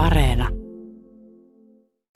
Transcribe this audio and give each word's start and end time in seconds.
Areena. 0.00 0.48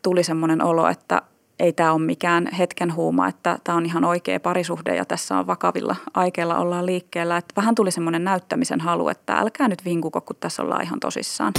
Tuli 0.03 0.25
semmoinen 0.25 0.63
olo, 0.63 0.89
että 0.89 1.23
ei 1.59 1.73
tämä 1.73 1.93
ole 1.93 2.01
mikään 2.01 2.49
hetken 2.59 2.95
huuma, 2.95 3.29
että 3.29 3.59
tämä 3.65 3.79
on 3.79 3.87
ihan 3.87 4.05
oikea 4.05 4.41
parisuhde 4.41 4.97
ja 4.97 5.05
tässä 5.05 5.39
on 5.39 5.47
vakavilla 5.47 5.97
aikeilla 6.15 6.59
ollaan 6.59 6.87
liikkeellä. 6.87 7.37
Että 7.37 7.53
vähän 7.57 7.75
tuli 7.75 7.91
semmoinen 7.91 8.25
näyttämisen 8.25 8.81
halu, 8.81 9.09
että 9.09 9.35
älkää 9.35 9.69
nyt 9.69 9.85
vinkuko, 9.85 10.21
kun 10.21 10.37
tässä 10.41 10.63
ollaan 10.63 10.83
ihan 10.83 11.01
tosissaan. 11.01 11.53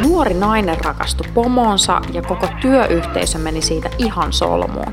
Nuori 0.00 0.34
nainen 0.34 0.84
rakastui 0.84 1.26
pomoonsa 1.34 2.00
ja 2.12 2.22
koko 2.22 2.48
työyhteisö 2.60 3.38
meni 3.38 3.62
siitä 3.62 3.90
ihan 3.98 4.32
solmuun. 4.32 4.92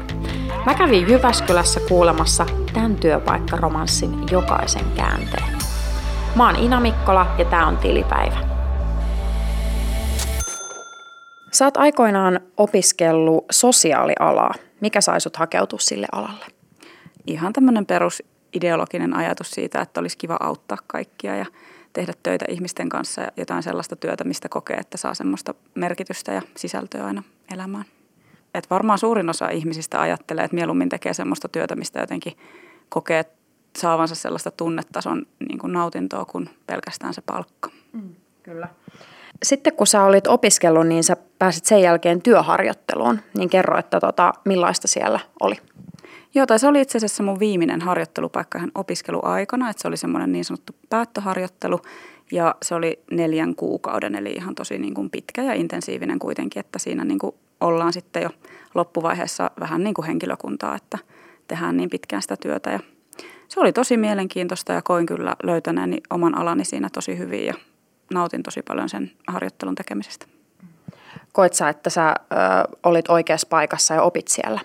Mä 0.66 0.74
kävin 0.74 1.08
Jyväskylässä 1.10 1.80
kuulemassa 1.90 2.46
tämän 2.74 2.96
työpaikkaromanssin 2.96 4.12
jokaisen 4.32 4.86
käänteen. 4.96 5.59
Mä 6.36 6.46
oon 6.46 6.56
Ina 6.56 6.80
Mikkola 6.80 7.36
ja 7.38 7.46
tää 7.46 7.68
on 7.68 7.78
Tilipäivä. 7.78 8.38
Sä 11.52 11.66
oot 11.66 11.78
aikoinaan 11.78 12.40
opiskellut 12.58 13.46
sosiaalialaa. 13.52 14.54
Mikä 14.82 15.02
sai 15.02 15.22
sut 15.22 15.36
hakeutua 15.36 15.80
sille 15.80 16.08
alalle? 16.12 16.46
Ihan 17.28 17.54
tämmöinen 17.54 17.86
perusideologinen 17.86 19.14
ajatus 19.14 19.52
siitä, 19.52 19.82
että 19.82 20.00
olisi 20.00 20.18
kiva 20.18 20.38
auttaa 20.40 20.78
kaikkia 20.88 21.36
ja 21.36 21.46
tehdä 21.94 22.14
töitä 22.24 22.46
ihmisten 22.50 22.90
kanssa 22.90 23.22
ja 23.22 23.32
jotain 23.38 23.64
sellaista 23.64 23.96
työtä, 23.96 24.24
mistä 24.24 24.50
kokee, 24.50 24.78
että 24.78 24.98
saa 24.98 25.14
semmoista 25.14 25.54
merkitystä 25.76 26.32
ja 26.32 26.42
sisältöä 26.58 27.06
aina 27.06 27.24
elämään. 27.54 27.86
Et 28.54 28.70
varmaan 28.70 29.00
suurin 29.00 29.30
osa 29.30 29.50
ihmisistä 29.50 30.02
ajattelee, 30.02 30.46
että 30.46 30.56
mieluummin 30.56 30.90
tekee 30.90 31.14
semmoista 31.14 31.48
työtä, 31.48 31.76
mistä 31.76 32.00
jotenkin 32.00 32.38
kokee 32.90 33.26
saavansa 33.80 34.16
sellaista 34.16 34.52
tunnetason 34.52 35.26
niin 35.50 35.60
kuin 35.60 35.74
nautintoa 35.74 36.26
kuin 36.26 36.50
pelkästään 36.68 37.14
se 37.14 37.22
palkka. 37.22 37.70
Mm, 37.94 38.16
kyllä. 38.44 38.68
Sitten 39.44 39.74
kun 39.74 39.88
sä 39.88 40.04
olit 40.04 40.28
opiskellut, 40.28 40.88
niin 40.88 41.04
sä 41.04 41.18
pääsit 41.40 41.66
sen 41.66 41.82
jälkeen 41.82 42.22
työharjoitteluun. 42.22 43.20
Niin 43.38 43.50
kerro, 43.50 43.78
että 43.78 44.00
tota, 44.00 44.34
millaista 44.46 44.88
siellä 44.88 45.20
oli? 45.40 45.56
Joo, 46.36 46.46
tai 46.46 46.60
se 46.60 46.68
oli 46.68 46.82
itse 46.82 46.98
asiassa 46.98 47.24
mun 47.24 47.40
viimeinen 47.40 47.82
harjoittelupaikka 47.82 48.58
ihan 48.58 48.72
opiskeluaikana. 48.76 49.70
Että 49.70 49.82
se 49.82 49.88
oli 49.88 49.98
semmoinen 49.98 50.32
niin 50.32 50.46
sanottu 50.46 50.74
päättöharjoittelu 50.90 51.80
ja 52.32 52.56
se 52.62 52.76
oli 52.76 53.00
neljän 53.12 53.56
kuukauden, 53.56 54.16
eli 54.16 54.32
ihan 54.32 54.56
tosi 54.56 54.80
niin 54.80 54.94
kuin 54.94 55.10
pitkä 55.10 55.44
ja 55.44 55.54
intensiivinen 55.54 56.20
kuitenkin, 56.20 56.60
että 56.60 56.80
siinä 56.80 57.06
niin 57.06 57.20
kuin 57.20 57.36
ollaan 57.62 57.94
sitten 57.94 58.24
jo 58.24 58.30
loppuvaiheessa 58.76 59.52
vähän 59.60 59.84
niin 59.84 59.94
kuin 59.94 60.06
henkilökuntaa, 60.06 60.76
että 60.76 60.98
tehdään 61.48 61.78
niin 61.78 61.90
pitkään 61.90 62.22
sitä 62.22 62.36
työtä. 62.42 62.72
Ja 62.72 62.80
se 63.50 63.60
oli 63.60 63.74
tosi 63.74 63.98
mielenkiintoista 63.98 64.74
ja 64.74 64.82
koin 64.82 65.06
kyllä 65.06 65.36
löytäneeni 65.44 65.98
oman 66.10 66.38
alani 66.38 66.66
siinä 66.66 66.90
tosi 66.94 67.18
hyvin 67.18 67.46
ja 67.46 67.54
nautin 68.14 68.44
tosi 68.44 68.62
paljon 68.62 68.90
sen 68.90 69.12
harjoittelun 69.28 69.76
tekemisestä. 69.76 70.26
Koit 71.32 71.54
sä, 71.54 71.70
että 71.70 71.90
sä 71.90 72.10
ö, 72.10 72.16
olit 72.84 73.10
oikeassa 73.10 73.48
paikassa 73.50 73.94
ja 73.94 74.02
opit 74.02 74.28
siellä? 74.28 74.60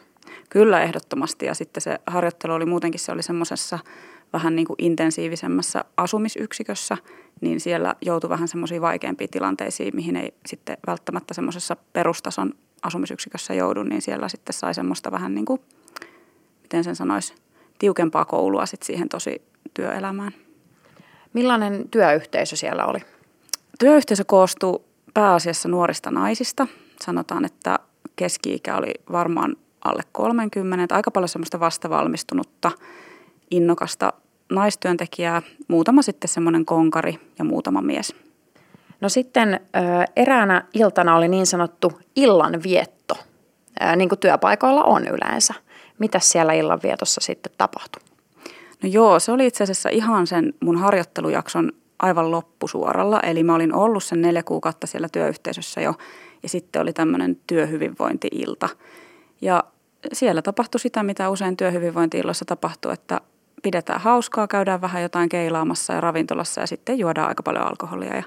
Kyllä 0.50 0.82
ehdottomasti 0.82 1.46
ja 1.46 1.54
sitten 1.54 1.80
se 1.80 1.98
harjoittelu 2.06 2.52
oli 2.52 2.66
muutenkin, 2.66 3.00
se 3.00 3.12
oli 3.12 3.22
semmoisessa 3.22 3.78
vähän 4.32 4.56
niin 4.56 4.66
kuin 4.66 4.76
intensiivisemmässä 4.78 5.84
asumisyksikössä, 5.96 6.96
niin 7.40 7.60
siellä 7.60 7.94
joutui 8.00 8.30
vähän 8.30 8.48
semmoisiin 8.48 8.82
vaikeampiin 8.82 9.30
tilanteisiin, 9.30 9.96
mihin 9.96 10.16
ei 10.16 10.34
sitten 10.46 10.76
välttämättä 10.86 11.34
semmoisessa 11.34 11.76
perustason 11.92 12.52
asumisyksikössä 12.82 13.54
joudu, 13.54 13.82
niin 13.82 14.02
siellä 14.02 14.28
sitten 14.28 14.52
sai 14.52 14.74
semmoista 14.74 15.10
vähän 15.10 15.34
niin 15.34 15.44
kuin, 15.44 15.60
miten 16.62 16.84
sen 16.84 16.96
sanoisi, 16.96 17.34
tiukempaa 17.78 18.24
koulua 18.24 18.66
sitten 18.66 18.86
siihen 18.86 19.08
tosi 19.08 19.42
työelämään. 19.74 20.32
Millainen 21.32 21.88
työyhteisö 21.88 22.56
siellä 22.56 22.86
oli? 22.86 22.98
Työyhteisö 23.78 24.24
koostuu 24.26 24.84
pääasiassa 25.14 25.68
nuorista 25.68 26.10
naisista. 26.10 26.66
Sanotaan, 27.04 27.44
että 27.44 27.78
keski-ikä 28.16 28.76
oli 28.76 28.94
varmaan 29.12 29.56
alle 29.84 30.02
30, 30.12 30.94
aika 30.94 31.10
paljon 31.10 31.28
semmoista 31.28 31.60
vastavalmistunutta, 31.60 32.70
innokasta 33.50 34.12
naistyöntekijää, 34.52 35.42
muutama 35.68 36.02
sitten 36.02 36.28
semmoinen 36.28 36.64
konkari 36.64 37.20
ja 37.38 37.44
muutama 37.44 37.82
mies. 37.82 38.14
No 39.00 39.08
sitten 39.08 39.60
eräänä 40.16 40.64
iltana 40.74 41.16
oli 41.16 41.28
niin 41.28 41.46
sanottu 41.46 41.92
illanvietto, 42.16 43.14
niin 43.96 44.08
kuin 44.08 44.18
työpaikoilla 44.18 44.84
on 44.84 45.02
yleensä. 45.06 45.54
Mitä 45.98 46.18
siellä 46.18 46.52
illanvietossa 46.52 47.20
sitten 47.20 47.52
tapahtui? 47.58 48.02
No 48.82 48.88
joo, 48.88 49.20
se 49.20 49.32
oli 49.32 49.46
itse 49.46 49.64
asiassa 49.64 49.88
ihan 49.88 50.26
sen 50.26 50.54
mun 50.60 50.78
harjoittelujakson 50.78 51.72
aivan 51.98 52.30
loppusuoralla. 52.30 53.20
Eli 53.20 53.42
mä 53.42 53.54
olin 53.54 53.74
ollut 53.74 54.04
sen 54.04 54.22
neljä 54.22 54.42
kuukautta 54.42 54.86
siellä 54.86 55.08
työyhteisössä 55.12 55.80
jo 55.80 55.94
ja 56.42 56.48
sitten 56.48 56.82
oli 56.82 56.92
tämmöinen 56.92 57.38
työhyvinvointi-ilta. 57.46 58.68
Ja 59.40 59.64
siellä 60.12 60.42
tapahtui 60.42 60.80
sitä, 60.80 61.02
mitä 61.02 61.30
usein 61.30 61.56
työhyvinvointi-illoissa 61.56 62.44
tapahtuu, 62.44 62.90
että 62.90 63.20
pidetään 63.62 64.00
hauskaa, 64.00 64.48
käydään 64.48 64.80
vähän 64.80 65.02
jotain 65.02 65.28
keilaamassa 65.28 65.92
ja 65.92 66.00
ravintolassa 66.00 66.60
ja 66.60 66.66
sitten 66.66 66.98
juodaan 66.98 67.28
aika 67.28 67.42
paljon 67.42 67.66
alkoholia. 67.66 68.16
Ja 68.16 68.22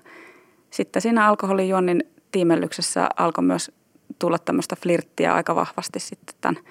sitten 0.70 1.02
siinä 1.02 1.28
alkoholijuonnin 1.28 2.04
tiimellyksessä 2.32 3.10
alkoi 3.18 3.44
myös 3.44 3.72
tulla 4.20 4.40
tämmöistä 4.40 4.76
flirttiä 4.76 5.34
aika 5.34 5.56
vahvasti 5.56 6.00
sitten 6.00 6.36
tämän 6.42 6.64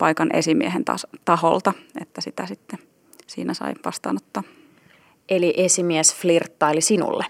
paikan 0.00 0.36
esimiehen 0.36 0.84
taholta, 1.24 1.72
että 2.00 2.20
sitä 2.20 2.46
sitten 2.46 2.78
siinä 3.26 3.54
sai 3.54 3.72
vastaanottaa. 3.84 4.42
Eli 5.28 5.54
esimies 5.56 6.14
flirttaili 6.14 6.80
sinulle? 6.80 7.24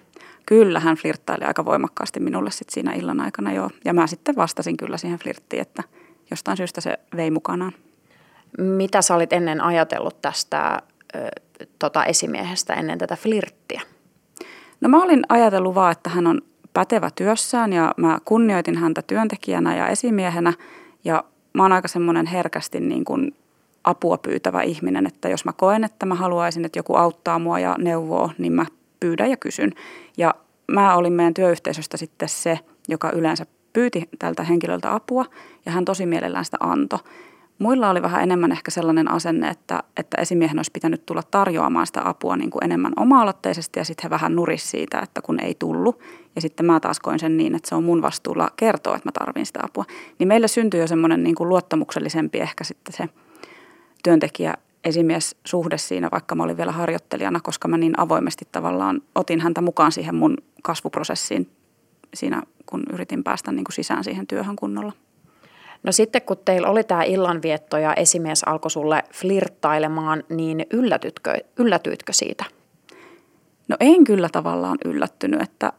Kyllä, 0.46 0.80
hän 0.80 0.96
flirttaili 0.96 1.44
aika 1.44 1.64
voimakkaasti 1.64 2.20
minulle 2.20 2.50
sitten 2.50 2.74
siinä 2.74 2.92
illan 2.92 3.20
aikana 3.20 3.52
jo. 3.52 3.70
Ja 3.84 3.94
mä 3.94 4.06
sitten 4.06 4.36
vastasin 4.36 4.76
kyllä 4.76 4.96
siihen 4.96 5.18
flirttiin, 5.18 5.62
että 5.62 5.82
jostain 6.30 6.56
syystä 6.56 6.80
se 6.80 6.98
vei 7.16 7.30
mukanaan. 7.30 7.72
Mitä 8.58 9.02
sä 9.02 9.14
olit 9.14 9.32
ennen 9.32 9.60
ajatellut 9.60 10.20
tästä 10.20 10.82
ö, 11.14 11.18
tota 11.78 12.04
esimiehestä 12.04 12.74
ennen 12.74 12.98
tätä 12.98 13.16
flirttiä? 13.16 13.80
No 14.80 14.88
mä 14.88 15.02
olin 15.02 15.22
ajatellut 15.28 15.74
vaan, 15.74 15.92
että 15.92 16.10
hän 16.10 16.26
on 16.26 16.42
pätevä 16.72 17.10
työssään 17.14 17.72
ja 17.72 17.94
mä 17.96 18.18
kunnioitin 18.24 18.76
häntä 18.78 19.02
työntekijänä 19.02 19.76
ja 19.76 19.88
esimiehenä. 19.88 20.52
Ja 21.04 21.24
mä 21.52 21.62
oon 21.62 21.72
aika 21.72 21.88
semmoinen 21.88 22.26
herkästi 22.26 22.80
niin 22.80 23.04
kuin 23.04 23.34
apua 23.84 24.18
pyytävä 24.18 24.62
ihminen, 24.62 25.06
että 25.06 25.28
jos 25.28 25.44
mä 25.44 25.52
koen, 25.52 25.84
että 25.84 26.06
mä 26.06 26.14
haluaisin, 26.14 26.64
että 26.64 26.78
joku 26.78 26.94
auttaa 26.94 27.38
mua 27.38 27.58
ja 27.58 27.76
neuvoo, 27.78 28.30
niin 28.38 28.52
mä 28.52 28.66
pyydän 29.00 29.30
ja 29.30 29.36
kysyn. 29.36 29.72
Ja 30.16 30.34
mä 30.72 30.96
olin 30.96 31.12
meidän 31.12 31.34
työyhteisöstä 31.34 31.96
sitten 31.96 32.28
se, 32.28 32.58
joka 32.88 33.10
yleensä 33.10 33.46
pyyti 33.72 34.08
tältä 34.18 34.42
henkilöltä 34.42 34.94
apua 34.94 35.24
ja 35.66 35.72
hän 35.72 35.84
tosi 35.84 36.06
mielellään 36.06 36.44
sitä 36.44 36.56
antoi. 36.60 36.98
Muilla 37.58 37.90
oli 37.90 38.02
vähän 38.02 38.22
enemmän 38.22 38.52
ehkä 38.52 38.70
sellainen 38.70 39.10
asenne, 39.10 39.48
että, 39.48 39.82
että 39.96 40.20
esimiehen 40.20 40.58
olisi 40.58 40.70
pitänyt 40.72 41.06
tulla 41.06 41.22
tarjoamaan 41.30 41.86
sitä 41.86 42.08
apua 42.08 42.36
niin 42.36 42.50
kuin 42.50 42.64
enemmän 42.64 42.92
oma-aloitteisesti 42.96 43.80
ja 43.80 43.84
sitten 43.84 44.02
he 44.02 44.10
vähän 44.10 44.36
nuris 44.36 44.70
siitä, 44.70 44.98
että 44.98 45.22
kun 45.22 45.40
ei 45.40 45.56
tullut. 45.58 46.00
Ja 46.34 46.40
sitten 46.40 46.66
mä 46.66 46.80
taas 46.80 47.00
koin 47.00 47.18
sen 47.18 47.36
niin, 47.36 47.54
että 47.54 47.68
se 47.68 47.74
on 47.74 47.84
mun 47.84 48.02
vastuulla 48.02 48.50
kertoa, 48.56 48.96
että 48.96 49.08
mä 49.08 49.12
tarvin 49.12 49.46
sitä 49.46 49.60
apua. 49.62 49.84
Niin 50.18 50.28
meillä 50.28 50.48
syntyi 50.48 50.80
jo 50.80 50.86
semmoinen 50.86 51.22
niin 51.22 51.34
kuin 51.34 51.48
luottamuksellisempi 51.48 52.40
ehkä 52.40 52.64
sitten 52.64 52.92
se 52.92 53.08
työntekijä 54.02 54.54
esimies 54.84 55.36
suhde 55.44 55.78
siinä, 55.78 56.08
vaikka 56.12 56.34
mä 56.34 56.42
olin 56.42 56.56
vielä 56.56 56.72
harjoittelijana, 56.72 57.40
koska 57.40 57.68
mä 57.68 57.78
niin 57.78 58.00
avoimesti 58.00 58.48
tavallaan 58.52 59.02
otin 59.14 59.40
häntä 59.40 59.60
mukaan 59.60 59.92
siihen 59.92 60.14
mun 60.14 60.36
kasvuprosessiin 60.62 61.50
siinä, 62.14 62.42
kun 62.66 62.82
yritin 62.92 63.24
päästä 63.24 63.52
niin 63.52 63.64
kuin 63.64 63.74
sisään 63.74 64.04
siihen 64.04 64.26
työhön 64.26 64.56
kunnolla. 64.56 64.92
No 65.82 65.92
sitten 65.92 66.22
kun 66.22 66.36
teillä 66.44 66.68
oli 66.68 66.84
tämä 66.84 67.02
illanvietto 67.02 67.78
ja 67.78 67.94
esimies 67.94 68.44
alkoi 68.44 68.70
sulle 68.70 69.02
flirttailemaan, 69.14 70.24
niin 70.28 70.66
yllätytkö, 70.72 71.34
yllätyitkö 71.58 72.12
siitä? 72.12 72.44
No 73.68 73.76
en 73.80 74.04
kyllä 74.04 74.28
tavallaan 74.32 74.78
yllättynyt, 74.84 75.42
että, 75.42 75.72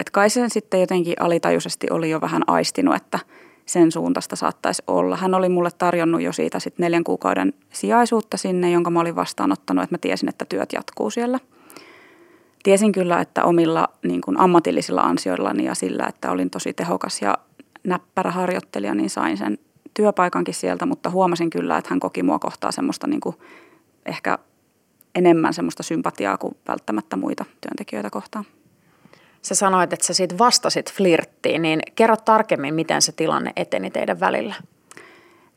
että 0.00 0.10
kai 0.12 0.30
sen 0.30 0.50
sitten 0.50 0.80
jotenkin 0.80 1.14
alitajuisesti 1.20 1.86
oli 1.90 2.10
jo 2.10 2.20
vähän 2.20 2.42
aistinut, 2.46 2.94
että 2.94 3.18
sen 3.66 3.92
suuntaista 3.92 4.36
saattaisi 4.36 4.82
olla. 4.86 5.16
Hän 5.16 5.34
oli 5.34 5.48
mulle 5.48 5.70
tarjonnut 5.78 6.22
jo 6.22 6.32
siitä 6.32 6.60
sitten 6.60 6.84
neljän 6.84 7.04
kuukauden 7.04 7.54
sijaisuutta 7.72 8.36
sinne, 8.36 8.70
jonka 8.70 8.90
mä 8.90 9.00
olin 9.00 9.16
vastaanottanut, 9.16 9.84
että 9.84 9.94
mä 9.94 9.98
tiesin, 9.98 10.28
että 10.28 10.44
työt 10.44 10.72
jatkuu 10.72 11.10
siellä. 11.10 11.40
Tiesin 12.62 12.92
kyllä, 12.92 13.20
että 13.20 13.44
omilla 13.44 13.88
niin 14.02 14.20
kuin 14.20 14.40
ammatillisilla 14.40 15.02
ansioillani 15.02 15.64
ja 15.64 15.74
sillä, 15.74 16.06
että 16.06 16.30
olin 16.30 16.50
tosi 16.50 16.72
tehokas 16.72 17.22
ja 17.22 17.38
näppärä 17.84 18.30
harjoittelija, 18.30 18.94
niin 18.94 19.10
sain 19.10 19.36
sen 19.36 19.58
työpaikankin 19.94 20.54
sieltä, 20.54 20.86
mutta 20.86 21.10
huomasin 21.10 21.50
kyllä, 21.50 21.78
että 21.78 21.90
hän 21.90 22.00
koki 22.00 22.22
mua 22.22 22.38
kohtaa 22.38 22.72
semmoista 22.72 23.06
niin 23.06 23.20
kuin 23.20 23.36
ehkä 24.06 24.38
enemmän 25.14 25.54
semmoista 25.54 25.82
sympatiaa 25.82 26.38
kuin 26.38 26.56
välttämättä 26.68 27.16
muita 27.16 27.44
työntekijöitä 27.60 28.10
kohtaan. 28.10 28.44
Sä 29.46 29.54
sanoit, 29.54 29.92
että 29.92 30.06
sä 30.06 30.14
siitä 30.14 30.38
vastasit 30.38 30.92
flirttiin, 30.92 31.62
niin 31.62 31.80
kerro 31.94 32.16
tarkemmin, 32.16 32.74
miten 32.74 33.02
se 33.02 33.12
tilanne 33.12 33.52
eteni 33.56 33.90
teidän 33.90 34.20
välillä. 34.20 34.54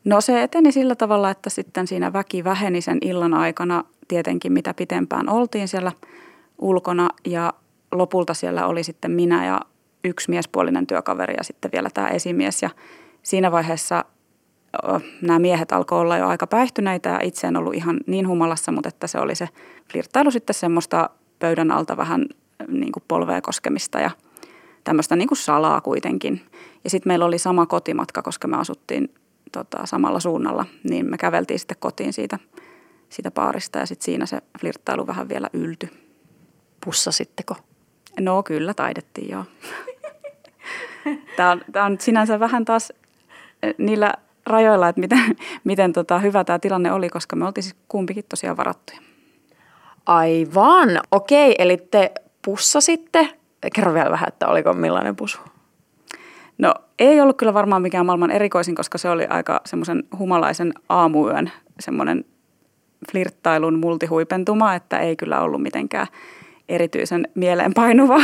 No 0.04 0.20
se 0.20 0.42
eteni 0.42 0.72
sillä 0.72 0.94
tavalla, 0.94 1.30
että 1.30 1.50
sitten 1.50 1.86
siinä 1.86 2.12
väki 2.12 2.44
väheni 2.44 2.80
sen 2.80 2.98
illan 3.00 3.34
aikana 3.34 3.84
tietenkin, 4.08 4.52
mitä 4.52 4.74
pitempään 4.74 5.28
oltiin 5.28 5.68
siellä 5.68 5.92
ulkona 6.58 7.08
ja 7.26 7.52
lopulta 7.92 8.34
siellä 8.34 8.66
oli 8.66 8.82
sitten 8.82 9.10
minä 9.10 9.46
ja 9.46 9.60
yksi 10.04 10.30
miespuolinen 10.30 10.86
työkaveri 10.86 11.34
ja 11.36 11.44
sitten 11.44 11.72
vielä 11.72 11.90
tämä 11.94 12.08
esimies. 12.08 12.62
Ja 12.62 12.70
siinä 13.22 13.52
vaiheessa 13.52 14.04
nämä 15.22 15.38
miehet 15.38 15.72
alkoi 15.72 16.00
olla 16.00 16.16
jo 16.16 16.28
aika 16.28 16.46
päihtyneitä 16.46 17.08
ja 17.08 17.20
itse 17.22 17.46
en 17.46 17.56
ollut 17.56 17.74
ihan 17.74 18.00
niin 18.06 18.28
humalassa, 18.28 18.72
mutta 18.72 18.88
että 18.88 19.06
se 19.06 19.18
oli 19.18 19.34
se 19.34 19.48
flirttailu 19.92 20.30
sitten 20.30 20.54
semmoista 20.54 21.10
pöydän 21.38 21.70
alta 21.70 21.96
vähän 21.96 22.26
niin 22.68 22.92
kuin 22.92 23.04
polvea 23.08 23.40
koskemista 23.40 24.00
ja 24.00 24.10
tämmöistä 24.84 25.16
niin 25.16 25.28
kuin 25.28 25.38
salaa 25.38 25.80
kuitenkin. 25.80 26.40
Ja 26.84 26.90
sitten 26.90 27.10
meillä 27.10 27.24
oli 27.24 27.38
sama 27.38 27.66
kotimatka, 27.66 28.22
koska 28.22 28.48
me 28.48 28.56
asuttiin 28.56 29.14
tota, 29.52 29.86
samalla 29.86 30.20
suunnalla, 30.20 30.66
niin 30.90 31.10
me 31.10 31.18
käveltiin 31.18 31.58
sitten 31.58 31.76
kotiin 31.80 32.12
siitä, 32.12 32.38
siitä 33.08 33.30
paarista 33.30 33.78
ja 33.78 33.86
sitten 33.86 34.04
siinä 34.04 34.26
se 34.26 34.38
flirttailu 34.60 35.06
vähän 35.06 35.28
vielä 35.28 35.50
ylty. 35.52 35.88
Pussasitteko? 36.84 37.56
No 38.20 38.42
kyllä, 38.42 38.74
taidettiin 38.74 39.30
joo. 39.30 39.44
Tämä 41.36 41.50
on, 41.50 41.60
tämä 41.72 41.86
on 41.86 42.00
sinänsä 42.00 42.40
vähän 42.40 42.64
taas 42.64 42.92
eh, 43.62 43.74
niillä 43.78 44.14
rajoilla, 44.46 44.88
että 44.88 45.00
miten, 45.00 45.36
miten 45.64 45.92
tota, 45.92 46.18
hyvä 46.18 46.44
tämä 46.44 46.58
tilanne 46.58 46.92
oli, 46.92 47.08
koska 47.08 47.36
me 47.36 47.46
oltiin 47.46 47.62
siis 47.64 47.76
kumpikin 47.88 48.24
tosiaan 48.28 48.56
varattuja. 48.56 49.00
Aivan, 50.06 51.00
okei, 51.10 51.54
eli 51.58 51.76
te 51.76 52.12
pussasitte. 52.44 53.28
Kerro 53.74 53.94
vielä 53.94 54.10
vähän, 54.10 54.28
että 54.28 54.48
oliko 54.48 54.72
millainen 54.72 55.16
pusu? 55.16 55.38
No 56.58 56.74
ei 56.98 57.20
ollut 57.20 57.36
kyllä 57.36 57.54
varmaan 57.54 57.82
mikään 57.82 58.06
maailman 58.06 58.30
erikoisin, 58.30 58.74
koska 58.74 58.98
se 58.98 59.10
oli 59.10 59.26
aika 59.26 59.60
semmoisen 59.66 60.04
humalaisen 60.18 60.74
aamuyön 60.88 61.52
semmoinen 61.80 62.24
flirttailun 63.12 63.78
multihuipentuma, 63.78 64.74
että 64.74 64.98
ei 64.98 65.16
kyllä 65.16 65.40
ollut 65.40 65.62
mitenkään 65.62 66.06
erityisen 66.68 67.28
mieleenpainuva, 67.34 68.20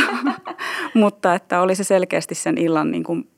mutta 0.93 1.35
että 1.35 1.61
oli 1.61 1.75
se 1.75 1.83
selkeästi 1.83 2.35
sen 2.35 2.57
illan 2.57 2.91
niin 2.91 3.03
kuin 3.03 3.29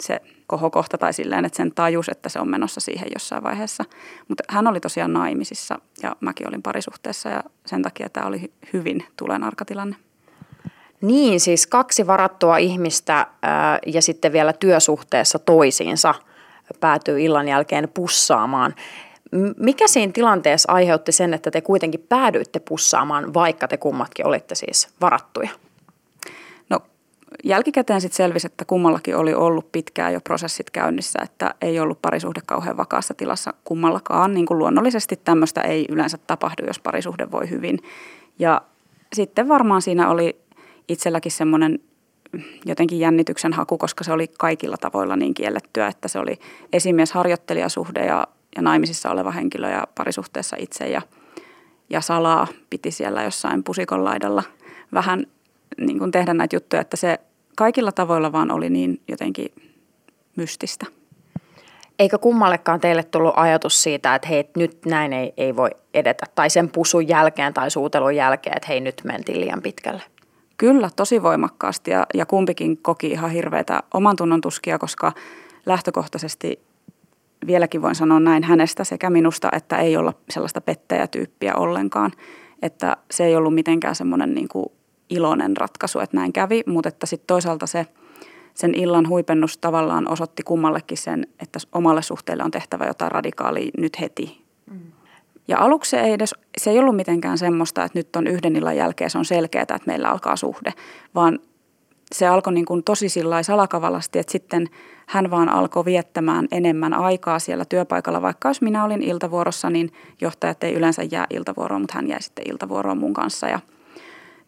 se 0.00 0.20
kohokohta 0.48 0.98
tai 0.98 1.12
silleen, 1.12 1.44
että 1.44 1.56
sen 1.56 1.72
tajus, 1.74 2.08
että 2.08 2.28
se 2.28 2.40
on 2.40 2.48
menossa 2.48 2.80
siihen 2.80 3.08
jossain 3.14 3.42
vaiheessa. 3.42 3.84
Mutta 4.28 4.44
hän 4.48 4.66
oli 4.66 4.80
tosiaan 4.80 5.12
naimisissa 5.12 5.78
ja 6.02 6.16
mäkin 6.20 6.48
olin 6.48 6.62
parisuhteessa 6.62 7.28
ja 7.28 7.42
sen 7.66 7.82
takia 7.82 8.08
tämä 8.08 8.26
oli 8.26 8.52
hyvin 8.72 9.04
tulen 9.16 9.44
arkatilanne. 9.44 9.96
Niin, 11.00 11.40
siis 11.40 11.66
kaksi 11.66 12.06
varattua 12.06 12.56
ihmistä 12.56 13.26
ja 13.86 14.02
sitten 14.02 14.32
vielä 14.32 14.52
työsuhteessa 14.52 15.38
toisiinsa 15.38 16.14
päätyy 16.80 17.20
illan 17.20 17.48
jälkeen 17.48 17.88
pussaamaan. 17.94 18.74
Mikä 19.56 19.88
siinä 19.88 20.12
tilanteessa 20.12 20.72
aiheutti 20.72 21.12
sen, 21.12 21.34
että 21.34 21.50
te 21.50 21.60
kuitenkin 21.60 22.06
päädyitte 22.08 22.60
pussaamaan, 22.60 23.34
vaikka 23.34 23.68
te 23.68 23.76
kummatkin 23.76 24.26
olitte 24.26 24.54
siis 24.54 24.88
varattuja? 25.00 25.50
Jälkikäteen 27.44 28.00
sitten 28.00 28.16
selvisi, 28.16 28.46
että 28.46 28.64
kummallakin 28.64 29.16
oli 29.16 29.34
ollut 29.34 29.72
pitkään 29.72 30.12
jo 30.12 30.20
prosessit 30.20 30.70
käynnissä, 30.70 31.18
että 31.22 31.54
ei 31.60 31.80
ollut 31.80 32.02
parisuhde 32.02 32.40
kauhean 32.46 32.76
vakaassa 32.76 33.14
tilassa 33.14 33.54
kummallakaan. 33.64 34.34
Niin 34.34 34.46
kuin 34.46 34.58
luonnollisesti 34.58 35.20
tämmöistä 35.24 35.60
ei 35.60 35.86
yleensä 35.88 36.18
tapahdu, 36.26 36.66
jos 36.66 36.78
parisuhde 36.78 37.30
voi 37.30 37.50
hyvin. 37.50 37.78
Ja 38.38 38.62
sitten 39.12 39.48
varmaan 39.48 39.82
siinä 39.82 40.10
oli 40.10 40.40
itselläkin 40.88 41.32
semmoinen 41.32 41.78
jotenkin 42.64 43.00
jännityksen 43.00 43.52
haku, 43.52 43.78
koska 43.78 44.04
se 44.04 44.12
oli 44.12 44.28
kaikilla 44.38 44.76
tavoilla 44.76 45.16
niin 45.16 45.34
kiellettyä, 45.34 45.86
että 45.86 46.08
se 46.08 46.18
oli 46.18 46.38
esimies-harjoittelijasuhde 46.72 48.06
ja 48.06 48.26
ja 48.56 48.62
naimisissa 48.62 49.10
oleva 49.10 49.30
henkilö 49.30 49.70
ja 49.70 49.86
parisuhteessa 49.94 50.56
itse 50.58 50.88
ja, 50.88 51.02
ja 51.90 52.00
salaa 52.00 52.46
piti 52.70 52.90
siellä 52.90 53.22
jossain 53.22 53.64
pusikon 53.64 54.04
laidalla 54.04 54.42
vähän 54.92 55.26
niin 55.80 55.98
kuin 55.98 56.10
tehdä 56.10 56.34
näitä 56.34 56.56
juttuja, 56.56 56.82
että 56.82 56.96
se 56.96 57.18
kaikilla 57.56 57.92
tavoilla 57.92 58.32
vaan 58.32 58.50
oli 58.50 58.70
niin 58.70 59.00
jotenkin 59.08 59.52
mystistä. 60.36 60.86
Eikö 61.98 62.18
kummallekaan 62.18 62.80
teille 62.80 63.02
tullut 63.02 63.34
ajatus 63.36 63.82
siitä, 63.82 64.14
että 64.14 64.28
hei, 64.28 64.50
nyt 64.56 64.78
näin 64.86 65.12
ei, 65.12 65.32
ei 65.36 65.56
voi 65.56 65.70
edetä, 65.94 66.26
tai 66.34 66.50
sen 66.50 66.68
pusun 66.68 67.08
jälkeen 67.08 67.54
tai 67.54 67.70
suutelun 67.70 68.16
jälkeen, 68.16 68.56
että 68.56 68.68
hei, 68.68 68.80
nyt 68.80 69.00
mentiin 69.04 69.40
liian 69.40 69.62
pitkälle? 69.62 70.02
Kyllä, 70.56 70.90
tosi 70.96 71.22
voimakkaasti 71.22 71.90
ja, 71.90 72.06
ja 72.14 72.26
kumpikin 72.26 72.76
koki 72.76 73.06
ihan 73.06 73.30
hirveätä 73.30 73.82
oman 73.94 74.16
tunnon 74.16 74.40
tuskia, 74.40 74.78
koska 74.78 75.12
lähtökohtaisesti 75.66 76.60
vieläkin 77.46 77.82
voin 77.82 77.94
sanoa 77.94 78.20
näin 78.20 78.44
hänestä 78.44 78.84
sekä 78.84 79.10
minusta, 79.10 79.48
että 79.52 79.76
ei 79.76 79.96
olla 79.96 80.12
sellaista 80.30 80.60
pettäjätyyppiä 80.60 81.54
ollenkaan. 81.54 82.12
Että 82.62 82.96
se 83.10 83.24
ei 83.24 83.36
ollut 83.36 83.54
mitenkään 83.54 83.94
semmoinen 83.94 84.34
niin 84.34 84.48
kuin 84.48 84.66
iloinen 85.10 85.56
ratkaisu, 85.56 86.00
että 86.00 86.16
näin 86.16 86.32
kävi, 86.32 86.62
mutta 86.66 86.88
että 86.88 87.06
sitten 87.06 87.26
toisaalta 87.26 87.66
se 87.66 87.86
sen 88.54 88.74
illan 88.74 89.08
huipennus 89.08 89.58
tavallaan 89.58 90.08
osoitti 90.08 90.42
kummallekin 90.42 90.98
sen, 90.98 91.26
että 91.40 91.58
omalle 91.72 92.02
suhteelle 92.02 92.44
on 92.44 92.50
tehtävä 92.50 92.86
jotain 92.86 93.12
radikaalia 93.12 93.70
nyt 93.78 94.00
heti. 94.00 94.44
Mm. 94.70 94.80
Ja 95.48 95.58
aluksi 95.58 95.90
se 95.90 96.00
ei, 96.00 96.12
edes, 96.12 96.34
se 96.58 96.70
ei 96.70 96.78
ollut 96.78 96.96
mitenkään 96.96 97.38
semmoista, 97.38 97.84
että 97.84 97.98
nyt 97.98 98.16
on 98.16 98.26
yhden 98.26 98.56
illan 98.56 98.76
jälkeen 98.76 99.10
se 99.10 99.18
on 99.18 99.24
selkeää, 99.24 99.62
että 99.62 99.78
meillä 99.86 100.10
alkaa 100.10 100.36
suhde, 100.36 100.72
vaan 101.14 101.38
se 102.12 102.26
alkoi 102.26 102.52
niin 102.52 102.64
kuin 102.64 102.84
tosi 102.84 103.06
salakavallasti, 103.42 104.18
että 104.18 104.32
sitten 104.32 104.66
hän 105.06 105.30
vaan 105.30 105.48
alkoi 105.48 105.84
viettämään 105.84 106.48
enemmän 106.50 106.94
aikaa 106.94 107.38
siellä 107.38 107.64
työpaikalla. 107.64 108.22
Vaikka 108.22 108.48
jos 108.48 108.62
minä 108.62 108.84
olin 108.84 109.02
iltavuorossa, 109.02 109.70
niin 109.70 109.92
johtajat 110.20 110.64
ei 110.64 110.74
yleensä 110.74 111.02
jää 111.10 111.26
iltavuoroon, 111.30 111.80
mutta 111.80 111.94
hän 111.94 112.08
jäi 112.08 112.22
sitten 112.22 112.50
iltavuoroon 112.50 112.98
mun 112.98 113.14
kanssa 113.14 113.48
ja 113.48 113.60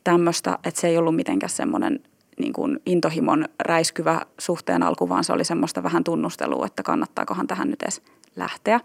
tämmöistä, 0.04 0.58
että 0.64 0.80
se 0.80 0.88
ei 0.88 0.98
ollut 0.98 1.16
mitenkään 1.16 1.50
semmoinen 1.50 2.00
niin 2.38 2.52
kuin 2.52 2.80
intohimon 2.86 3.48
räiskyvä 3.58 4.20
suhteen 4.38 4.82
alku, 4.82 5.08
vaan 5.08 5.24
se 5.24 5.32
oli 5.32 5.44
semmoista 5.44 5.82
vähän 5.82 6.04
tunnustelua, 6.04 6.66
että 6.66 6.82
kannattaakohan 6.82 7.46
tähän 7.46 7.70
nyt 7.70 7.82
edes 7.82 8.02
lähteä. 8.36 8.80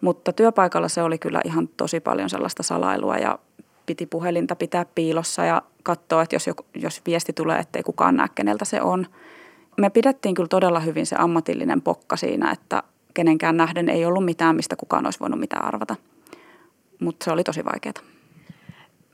Mutta 0.00 0.32
työpaikalla 0.32 0.88
se 0.88 1.02
oli 1.02 1.18
kyllä 1.18 1.40
ihan 1.44 1.68
tosi 1.68 2.00
paljon 2.00 2.30
sellaista 2.30 2.62
salailua 2.62 3.16
ja 3.16 3.38
piti 3.86 4.06
puhelinta 4.06 4.56
pitää 4.56 4.84
piilossa 4.94 5.44
ja 5.44 5.62
katsoa, 5.82 6.22
että 6.22 6.36
jos, 6.36 6.50
jos 6.74 7.02
viesti 7.06 7.32
tulee, 7.32 7.58
ettei 7.58 7.82
kukaan 7.82 8.16
näe, 8.16 8.28
keneltä 8.34 8.64
se 8.64 8.82
on. 8.82 9.06
Me 9.76 9.90
pidettiin 9.90 10.34
kyllä 10.34 10.48
todella 10.48 10.80
hyvin 10.80 11.06
se 11.06 11.16
ammatillinen 11.18 11.82
pokka 11.82 12.16
siinä, 12.16 12.50
että 12.50 12.82
kenenkään 13.14 13.56
nähden 13.56 13.88
ei 13.88 14.06
ollut 14.06 14.24
mitään, 14.24 14.56
mistä 14.56 14.76
kukaan 14.76 15.06
olisi 15.06 15.20
voinut 15.20 15.40
mitään 15.40 15.64
arvata. 15.64 15.96
Mutta 17.00 17.24
se 17.24 17.30
oli 17.30 17.44
tosi 17.44 17.64
vaikeaa. 17.64 18.11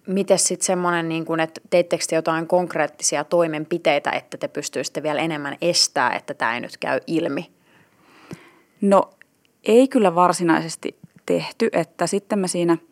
Miten 0.09 0.39
sitten 0.39 0.67
semmoinen, 0.67 1.09
niin 1.09 1.25
kun, 1.25 1.41
että 1.41 1.61
teittekö 1.71 2.05
te 2.09 2.17
jotain 2.17 2.47
konkreettisia 2.47 3.25
toimenpiteitä, 3.25 4.11
että 4.11 4.37
te 4.37 4.49
pystyisitte 4.49 5.03
vielä 5.03 5.21
enemmän 5.21 5.57
estää, 5.61 6.17
että 6.17 6.35
tämä 6.35 6.55
ei 6.55 6.61
nyt 6.61 6.77
käy 6.77 7.01
ilmi? 7.07 7.51
No 8.81 9.11
ei 9.65 9.89
kyllä 9.89 10.15
varsinaisesti 10.15 10.99
tehty, 11.27 11.69
että 11.73 12.07
sitten 12.07 12.39
me 12.39 12.49
siinä– 12.49 12.79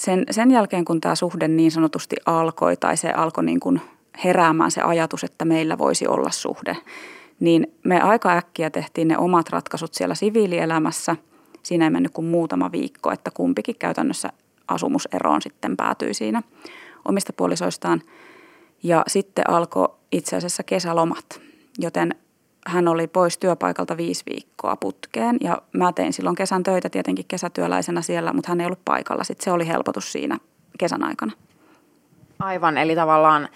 sen, 0.00 0.24
sen 0.30 0.50
jälkeen, 0.50 0.84
kun 0.84 1.00
tämä 1.00 1.14
suhde 1.14 1.48
niin 1.48 1.70
sanotusti 1.70 2.16
alkoi 2.26 2.76
tai 2.76 2.96
se 2.96 3.10
alkoi 3.10 3.44
niin 3.44 3.60
kuin 3.60 3.80
heräämään 4.24 4.70
se 4.70 4.80
ajatus, 4.80 5.24
että 5.24 5.44
meillä 5.44 5.78
voisi 5.78 6.06
olla 6.06 6.30
suhde, 6.30 6.76
niin 7.40 7.74
me 7.84 8.00
aika 8.00 8.32
äkkiä 8.32 8.70
tehtiin 8.70 9.08
ne 9.08 9.18
omat 9.18 9.48
ratkaisut 9.48 9.94
siellä 9.94 10.14
siviilielämässä. 10.14 11.16
Siinä 11.62 11.84
ei 11.84 11.90
mennyt 11.90 12.12
kuin 12.12 12.26
muutama 12.26 12.72
viikko, 12.72 13.12
että 13.12 13.30
kumpikin 13.34 13.76
käytännössä 13.78 14.28
asumuseroon 14.70 15.42
sitten 15.42 15.76
päätyi 15.76 16.14
siinä 16.14 16.42
omista 17.04 17.32
puolisoistaan. 17.32 18.02
Ja 18.82 19.02
sitten 19.06 19.50
alkoi 19.50 19.88
itse 20.12 20.36
asiassa 20.36 20.62
kesälomat, 20.62 21.40
joten 21.78 22.14
hän 22.66 22.88
oli 22.88 23.06
pois 23.06 23.38
työpaikalta 23.38 23.96
viisi 23.96 24.22
viikkoa 24.30 24.76
putkeen 24.76 25.36
ja 25.40 25.62
mä 25.72 25.92
tein 25.92 26.12
silloin 26.12 26.36
kesän 26.36 26.62
töitä 26.62 26.90
tietenkin 26.90 27.24
kesätyöläisenä 27.28 28.02
siellä, 28.02 28.32
mutta 28.32 28.48
hän 28.48 28.60
ei 28.60 28.66
ollut 28.66 28.84
paikalla. 28.84 29.24
Sitten 29.24 29.44
se 29.44 29.52
oli 29.52 29.68
helpotus 29.68 30.12
siinä 30.12 30.38
kesän 30.78 31.04
aikana. 31.04 31.32
Aivan, 32.38 32.78
eli 32.78 32.94
tavallaan 32.94 33.48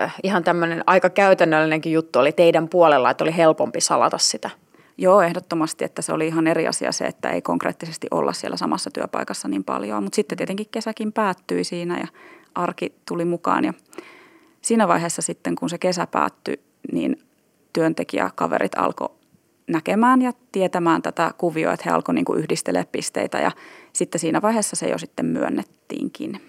äh, 0.00 0.14
ihan 0.22 0.44
tämmöinen 0.44 0.84
aika 0.86 1.10
käytännöllinenkin 1.10 1.92
juttu 1.92 2.18
oli 2.18 2.32
teidän 2.32 2.68
puolella, 2.68 3.10
että 3.10 3.24
oli 3.24 3.36
helpompi 3.36 3.80
salata 3.80 4.18
sitä. 4.18 4.50
Joo, 5.02 5.22
ehdottomasti, 5.22 5.84
että 5.84 6.02
se 6.02 6.12
oli 6.12 6.26
ihan 6.26 6.46
eri 6.46 6.68
asia 6.68 6.92
se, 6.92 7.04
että 7.04 7.30
ei 7.30 7.42
konkreettisesti 7.42 8.06
olla 8.10 8.32
siellä 8.32 8.56
samassa 8.56 8.90
työpaikassa 8.90 9.48
niin 9.48 9.64
paljon. 9.64 10.02
Mutta 10.02 10.16
sitten 10.16 10.38
tietenkin 10.38 10.68
kesäkin 10.70 11.12
päättyi 11.12 11.64
siinä 11.64 11.98
ja 11.98 12.06
arki 12.54 12.94
tuli 13.06 13.24
mukaan. 13.24 13.64
Ja 13.64 13.74
siinä 14.60 14.88
vaiheessa 14.88 15.22
sitten, 15.22 15.54
kun 15.54 15.70
se 15.70 15.78
kesä 15.78 16.06
päättyi, 16.06 16.60
niin 16.92 17.16
työntekijäkaverit 17.72 18.72
alkoi 18.78 19.08
näkemään 19.66 20.22
ja 20.22 20.32
tietämään 20.52 21.02
tätä 21.02 21.34
kuvioa, 21.38 21.72
että 21.72 21.84
he 21.86 21.94
alkoivat 21.94 22.24
niin 22.28 22.38
yhdistelemään 22.38 22.86
pisteitä 22.92 23.38
ja 23.38 23.50
sitten 23.92 24.18
siinä 24.18 24.42
vaiheessa 24.42 24.76
se 24.76 24.88
jo 24.88 24.98
sitten 24.98 25.26
myönnettiinkin. 25.26 26.40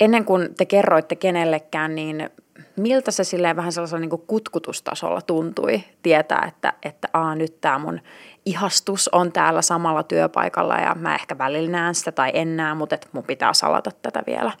Ennen 0.00 0.24
kuin 0.24 0.54
te 0.54 0.66
kerroitte 0.66 1.16
kenellekään, 1.16 1.94
niin 1.94 2.30
miltä 2.78 3.10
se 3.10 3.24
silleen 3.24 3.56
vähän 3.56 3.72
sellaisella 3.72 4.00
niin 4.00 4.22
kutkutustasolla 4.26 5.22
tuntui 5.22 5.82
tietää, 6.02 6.44
että, 6.48 6.72
että 6.82 7.08
aa, 7.12 7.34
nyt 7.34 7.60
tämä 7.60 7.78
mun 7.78 8.00
ihastus 8.46 9.08
on 9.08 9.32
täällä 9.32 9.62
samalla 9.62 10.02
työpaikalla 10.02 10.76
ja 10.76 10.94
mä 10.94 11.14
ehkä 11.14 11.38
välillä 11.38 11.70
näen 11.70 11.94
sitä 11.94 12.12
tai 12.12 12.30
en 12.34 12.56
näe, 12.56 12.74
mutta 12.74 12.94
että 12.94 13.08
mun 13.12 13.24
pitää 13.24 13.52
salata 13.52 13.90
tätä 14.02 14.22
vielä? 14.26 14.52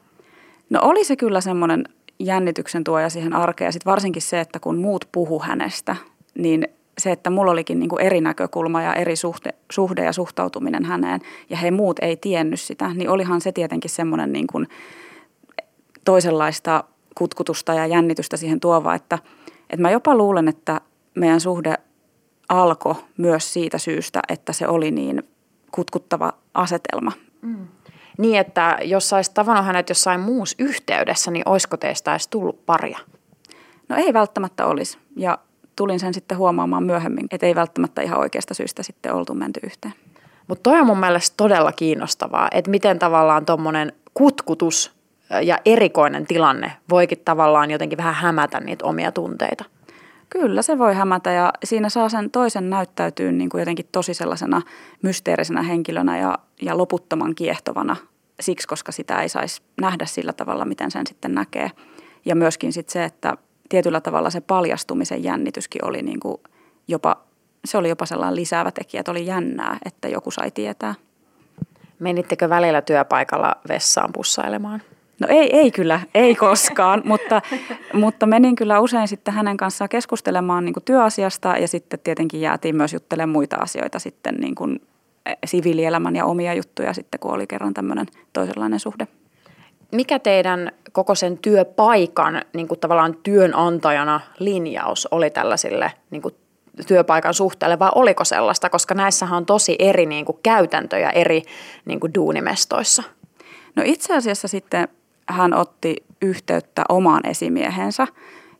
No 0.70 0.80
oli 0.82 1.04
se 1.04 1.16
kyllä 1.16 1.40
semmoinen 1.40 1.84
jännityksen 2.18 2.84
tuoja 2.84 3.08
siihen 3.08 3.32
arkeen 3.32 3.72
sitten 3.72 3.90
varsinkin 3.90 4.22
se, 4.22 4.40
että 4.40 4.60
kun 4.60 4.78
muut 4.78 5.08
puhu 5.12 5.38
hänestä, 5.38 5.96
niin 6.34 6.68
se, 6.98 7.12
että 7.12 7.30
mulla 7.30 7.52
olikin 7.52 7.80
niin 7.80 7.88
kuin 7.88 8.02
eri 8.02 8.20
näkökulma 8.20 8.82
ja 8.82 8.94
eri 8.94 9.16
suhde, 9.16 9.50
suhde 9.72 10.04
ja 10.04 10.12
suhtautuminen 10.12 10.84
häneen 10.84 11.20
ja 11.50 11.56
he 11.56 11.70
muut 11.70 11.98
ei 11.98 12.16
tiennyt 12.16 12.60
sitä, 12.60 12.94
niin 12.94 13.10
olihan 13.10 13.40
se 13.40 13.52
tietenkin 13.52 13.90
semmoinen 13.90 14.32
niin 14.32 14.46
kuin 14.46 14.68
toisenlaista 16.04 16.84
kutkutusta 17.18 17.74
ja 17.74 17.86
jännitystä 17.86 18.36
siihen 18.36 18.60
tuova, 18.60 18.94
että, 18.94 19.18
että 19.70 19.82
mä 19.82 19.90
jopa 19.90 20.14
luulen, 20.14 20.48
että 20.48 20.80
meidän 21.14 21.40
suhde 21.40 21.74
alkoi 22.48 22.94
myös 23.16 23.52
siitä 23.52 23.78
syystä, 23.78 24.20
että 24.28 24.52
se 24.52 24.68
oli 24.68 24.90
niin 24.90 25.22
kutkuttava 25.72 26.32
asetelma. 26.54 27.12
Mm. 27.42 27.68
Niin, 28.18 28.38
että 28.38 28.78
jos 28.82 29.08
sä 29.08 29.16
tavannut 29.34 29.66
hänet 29.66 29.88
jossain 29.88 30.20
muussa 30.20 30.56
yhteydessä, 30.58 31.30
niin 31.30 31.48
olisiko 31.48 31.76
teistä 31.76 32.10
edes 32.10 32.28
tullut 32.28 32.66
paria? 32.66 32.98
No 33.88 33.96
ei 33.96 34.12
välttämättä 34.12 34.66
olisi. 34.66 34.98
Ja 35.16 35.38
tulin 35.76 36.00
sen 36.00 36.14
sitten 36.14 36.38
huomaamaan 36.38 36.82
myöhemmin, 36.82 37.26
että 37.30 37.46
ei 37.46 37.54
välttämättä 37.54 38.02
ihan 38.02 38.18
oikeasta 38.18 38.54
syystä 38.54 38.82
sitten 38.82 39.14
oltu 39.14 39.34
menty 39.34 39.60
yhteen. 39.62 39.94
Mutta 40.48 40.70
toi 40.70 40.80
on 40.80 40.86
mun 40.86 41.00
mielestä 41.00 41.34
todella 41.36 41.72
kiinnostavaa, 41.72 42.48
että 42.52 42.70
miten 42.70 42.98
tavallaan 42.98 43.46
tuommoinen 43.46 43.92
kutkutus 44.14 44.97
ja 45.42 45.58
erikoinen 45.64 46.26
tilanne 46.26 46.72
voikin 46.90 47.18
tavallaan 47.24 47.70
jotenkin 47.70 47.98
vähän 47.98 48.14
hämätä 48.14 48.60
niitä 48.60 48.84
omia 48.84 49.12
tunteita. 49.12 49.64
Kyllä 50.30 50.62
se 50.62 50.78
voi 50.78 50.94
hämätä 50.94 51.32
ja 51.32 51.52
siinä 51.64 51.88
saa 51.88 52.08
sen 52.08 52.30
toisen 52.30 52.70
näyttäytyä 52.70 53.32
niin 53.32 53.50
kuin 53.50 53.60
jotenkin 53.60 53.88
tosi 53.92 54.14
sellaisena 54.14 54.62
mysteerisenä 55.02 55.62
henkilönä 55.62 56.18
ja, 56.18 56.38
ja 56.62 56.78
loputtoman 56.78 57.34
kiehtovana 57.34 57.96
siksi, 58.40 58.68
koska 58.68 58.92
sitä 58.92 59.22
ei 59.22 59.28
saisi 59.28 59.62
nähdä 59.80 60.06
sillä 60.06 60.32
tavalla, 60.32 60.64
miten 60.64 60.90
sen 60.90 61.06
sitten 61.06 61.34
näkee. 61.34 61.70
Ja 62.24 62.36
myöskin 62.36 62.72
sitten 62.72 62.92
se, 62.92 63.04
että 63.04 63.36
tietyllä 63.68 64.00
tavalla 64.00 64.30
se 64.30 64.40
paljastumisen 64.40 65.24
jännityskin 65.24 65.84
oli 65.84 66.02
niin 66.02 66.20
kuin 66.20 66.36
jopa, 66.88 67.16
se 67.64 67.78
oli 67.78 67.88
jopa 67.88 68.06
sellainen 68.06 68.36
lisäävä 68.36 68.70
tekijä, 68.70 69.00
että 69.00 69.10
oli 69.10 69.26
jännää, 69.26 69.78
että 69.84 70.08
joku 70.08 70.30
sai 70.30 70.50
tietää. 70.50 70.94
Menittekö 71.98 72.48
välillä 72.48 72.82
työpaikalla 72.82 73.56
vessaan 73.68 74.10
pussailemaan? 74.12 74.82
No 75.20 75.26
ei, 75.30 75.56
ei 75.56 75.70
kyllä, 75.70 76.00
ei 76.14 76.34
koskaan, 76.34 77.02
mutta, 77.04 77.42
mutta 77.92 78.26
menin 78.26 78.56
kyllä 78.56 78.80
usein 78.80 79.08
sitten 79.08 79.34
hänen 79.34 79.56
kanssaan 79.56 79.88
keskustelemaan 79.88 80.64
niin 80.64 80.74
työasiasta 80.84 81.56
ja 81.56 81.68
sitten 81.68 82.00
tietenkin 82.04 82.40
jäätiin 82.40 82.76
myös 82.76 82.92
juttelemaan 82.92 83.28
muita 83.28 83.56
asioita 83.56 83.98
sitten 83.98 84.34
niin 84.34 84.54
kuin 84.54 84.80
eh, 85.26 85.36
siviilielämän 85.44 86.16
ja 86.16 86.24
omia 86.24 86.54
juttuja 86.54 86.92
sitten, 86.92 87.20
kun 87.20 87.34
oli 87.34 87.46
kerran 87.46 87.74
tämmöinen 87.74 88.06
toisenlainen 88.32 88.80
suhde. 88.80 89.08
Mikä 89.92 90.18
teidän 90.18 90.72
koko 90.92 91.14
sen 91.14 91.38
työpaikan 91.38 92.42
niin 92.52 92.68
kuin 92.68 92.80
tavallaan 92.80 93.16
työnantajana 93.22 94.20
linjaus 94.38 95.08
oli 95.10 95.30
tällaisille 95.30 95.92
niin 96.10 96.22
kuin 96.22 96.34
työpaikan 96.86 97.34
suhteelle 97.34 97.78
vai 97.78 97.90
oliko 97.94 98.24
sellaista, 98.24 98.70
koska 98.70 98.94
näissähän 98.94 99.36
on 99.36 99.46
tosi 99.46 99.76
eri 99.78 100.06
niin 100.06 100.24
kuin 100.24 100.38
käytäntöjä 100.42 101.10
eri 101.10 101.42
niin 101.84 102.00
kuin 102.00 102.14
duunimestoissa? 102.14 103.02
No 103.76 103.82
itse 103.86 104.16
asiassa 104.16 104.48
sitten 104.48 104.88
hän 105.28 105.54
otti 105.54 105.96
yhteyttä 106.22 106.84
omaan 106.88 107.26
esimiehensä 107.26 108.06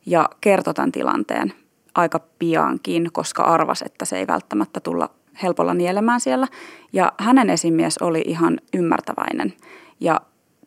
ja 0.07 0.29
kertoi 0.41 0.75
tämän 0.75 0.93
tilanteen 0.93 1.53
aika 1.95 2.21
piankin, 2.39 3.09
koska 3.13 3.43
arvasi, 3.43 3.85
että 3.87 4.05
se 4.05 4.19
ei 4.19 4.27
välttämättä 4.27 4.81
tulla 4.81 5.11
helpolla 5.43 5.75
nielemään 5.75 6.21
siellä. 6.21 6.47
Ja 6.93 7.13
hänen 7.19 7.51
esimies 7.51 7.99
oli 7.99 8.23
ihan 8.27 8.61
ymmärtäväinen. 8.75 9.53
Ja 10.01 10.21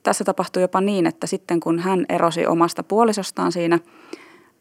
tässä 0.04 0.24
tapahtui 0.24 0.62
jopa 0.62 0.82
niin, 0.82 1.08
että 1.08 1.28
sitten 1.28 1.60
kun 1.60 1.80
hän 1.80 2.06
erosi 2.10 2.46
omasta 2.46 2.84
puolisostaan 2.84 3.52
siinä 3.52 3.80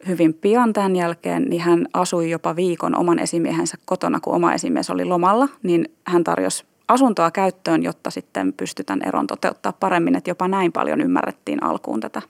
hyvin 0.09 0.35
pian 0.35 0.73
tämän 0.73 0.97
jälkeen, 0.97 1.43
niin 1.43 1.63
hän 1.63 1.87
asui 1.95 2.31
jopa 2.31 2.57
viikon 2.57 2.97
oman 2.97 3.19
esimiehensä 3.19 3.77
kotona, 3.85 4.21
kun 4.21 4.35
oma 4.35 4.55
esimies 4.55 4.91
oli 4.91 5.05
lomalla, 5.05 5.49
niin 5.63 5.89
hän 6.07 6.25
tarjosi 6.25 6.65
asuntoa 6.91 7.31
käyttöön, 7.31 7.83
jotta 7.83 8.11
sitten 8.11 8.53
pystytään 8.53 9.01
eron 9.07 9.27
toteuttaa 9.27 9.73
paremmin, 9.73 10.17
että 10.17 10.31
jopa 10.31 10.49
näin 10.49 10.73
paljon 10.73 11.01
ymmärrettiin 11.01 11.63
alkuun 11.63 12.01
tätä 12.01 12.23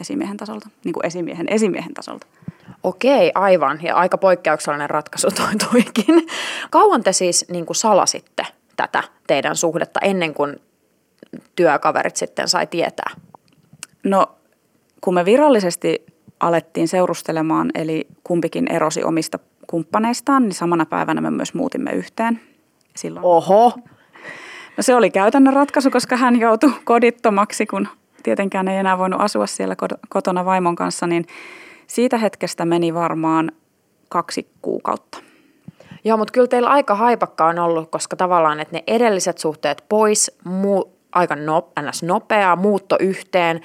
esimiehen 0.00 0.36
tasolta, 0.36 0.68
niin 0.84 0.92
kuin 0.92 1.06
esimiehen 1.06 1.46
esimiehen 1.50 1.94
tasolta. 1.94 2.26
Okei, 2.82 3.32
aivan. 3.34 3.78
Ja 3.82 3.96
aika 3.96 4.18
poikkeuksellinen 4.18 4.90
ratkaisu 4.90 5.28
toituikin. 5.30 6.26
Kauan 6.70 7.02
te 7.02 7.12
siis 7.12 7.44
niin 7.48 7.66
kuin 7.66 7.76
salasitte 7.76 8.46
tätä 8.76 9.02
teidän 9.26 9.56
suhdetta 9.56 10.00
ennen 10.00 10.34
kuin 10.34 10.56
työkaverit 11.56 12.16
sitten 12.16 12.48
sai 12.48 12.66
tietää? 12.66 13.10
No, 14.04 14.26
kun 15.00 15.14
me 15.14 15.24
virallisesti 15.24 16.06
alettiin 16.40 16.88
seurustelemaan, 16.88 17.70
eli 17.74 18.06
kumpikin 18.24 18.72
erosi 18.72 19.04
omista 19.04 19.38
kumppaneistaan, 19.66 20.42
niin 20.42 20.54
samana 20.54 20.86
päivänä 20.86 21.20
me 21.20 21.30
myös 21.30 21.54
muutimme 21.54 21.90
yhteen. 21.90 22.40
Silloin 22.96 23.26
Oho! 23.26 23.72
No 24.76 24.82
se 24.82 24.94
oli 24.94 25.10
käytännön 25.10 25.54
ratkaisu, 25.54 25.90
koska 25.90 26.16
hän 26.16 26.40
joutui 26.40 26.72
kodittomaksi, 26.84 27.66
kun 27.66 27.88
tietenkään 28.22 28.68
ei 28.68 28.78
enää 28.78 28.98
voinut 28.98 29.20
asua 29.20 29.46
siellä 29.46 29.76
kotona 30.08 30.44
vaimon 30.44 30.76
kanssa, 30.76 31.06
niin 31.06 31.26
siitä 31.86 32.18
hetkestä 32.18 32.64
meni 32.64 32.94
varmaan 32.94 33.52
kaksi 34.08 34.48
kuukautta. 34.62 35.18
Joo, 36.04 36.16
mutta 36.16 36.32
kyllä 36.32 36.46
teillä 36.46 36.68
aika 36.68 36.94
haipakka 36.94 37.46
on 37.46 37.58
ollut, 37.58 37.90
koska 37.90 38.16
tavallaan, 38.16 38.60
että 38.60 38.76
ne 38.76 38.82
edelliset 38.86 39.38
suhteet 39.38 39.84
pois, 39.88 40.30
muu, 40.44 40.98
aika 41.12 41.36
no, 41.36 41.68
ns. 41.82 42.02
nopeaa, 42.02 42.56
muutto 42.56 42.96
yhteen, 43.00 43.60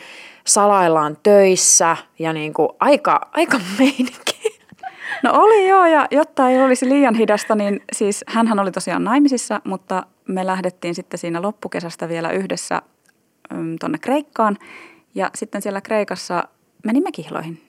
salaillaan 0.47 1.17
töissä 1.23 1.97
ja 2.19 2.33
niin 2.33 2.53
kuin 2.53 2.69
aika, 2.79 3.21
aika 3.31 3.59
meininki. 3.79 4.61
No 5.23 5.31
oli 5.33 5.67
joo, 5.67 5.85
ja 5.85 6.07
jotta 6.11 6.49
ei 6.49 6.61
olisi 6.61 6.89
liian 6.89 7.15
hidasta, 7.15 7.55
niin 7.55 7.83
siis 7.93 8.23
hän 8.27 8.59
oli 8.59 8.71
tosiaan 8.71 9.03
naimisissa, 9.03 9.61
mutta 9.63 10.03
me 10.27 10.45
lähdettiin 10.45 10.95
sitten 10.95 11.17
siinä 11.17 11.41
loppukesästä 11.41 12.09
vielä 12.09 12.31
yhdessä 12.31 12.81
mm, 13.53 13.75
tuonne 13.79 13.97
Kreikkaan. 13.97 14.57
Ja 15.15 15.29
sitten 15.35 15.61
siellä 15.61 15.81
Kreikassa 15.81 16.43
menimme 16.85 17.11
kihloihin. 17.11 17.61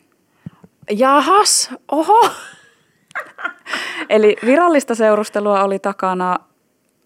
Jahas, 0.91 1.71
oho. 1.93 2.31
Eli 4.09 4.37
virallista 4.45 4.95
seurustelua 4.95 5.65
oli 5.65 5.79
takana 5.79 6.37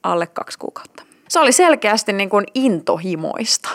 alle 0.03 0.27
kaksi 0.27 0.59
kuukautta. 0.59 1.03
Se 1.29 1.41
oli 1.41 1.53
selkeästi 1.53 2.13
niin 2.13 2.31
kuin 2.31 2.45
intohimoista. 2.55 3.69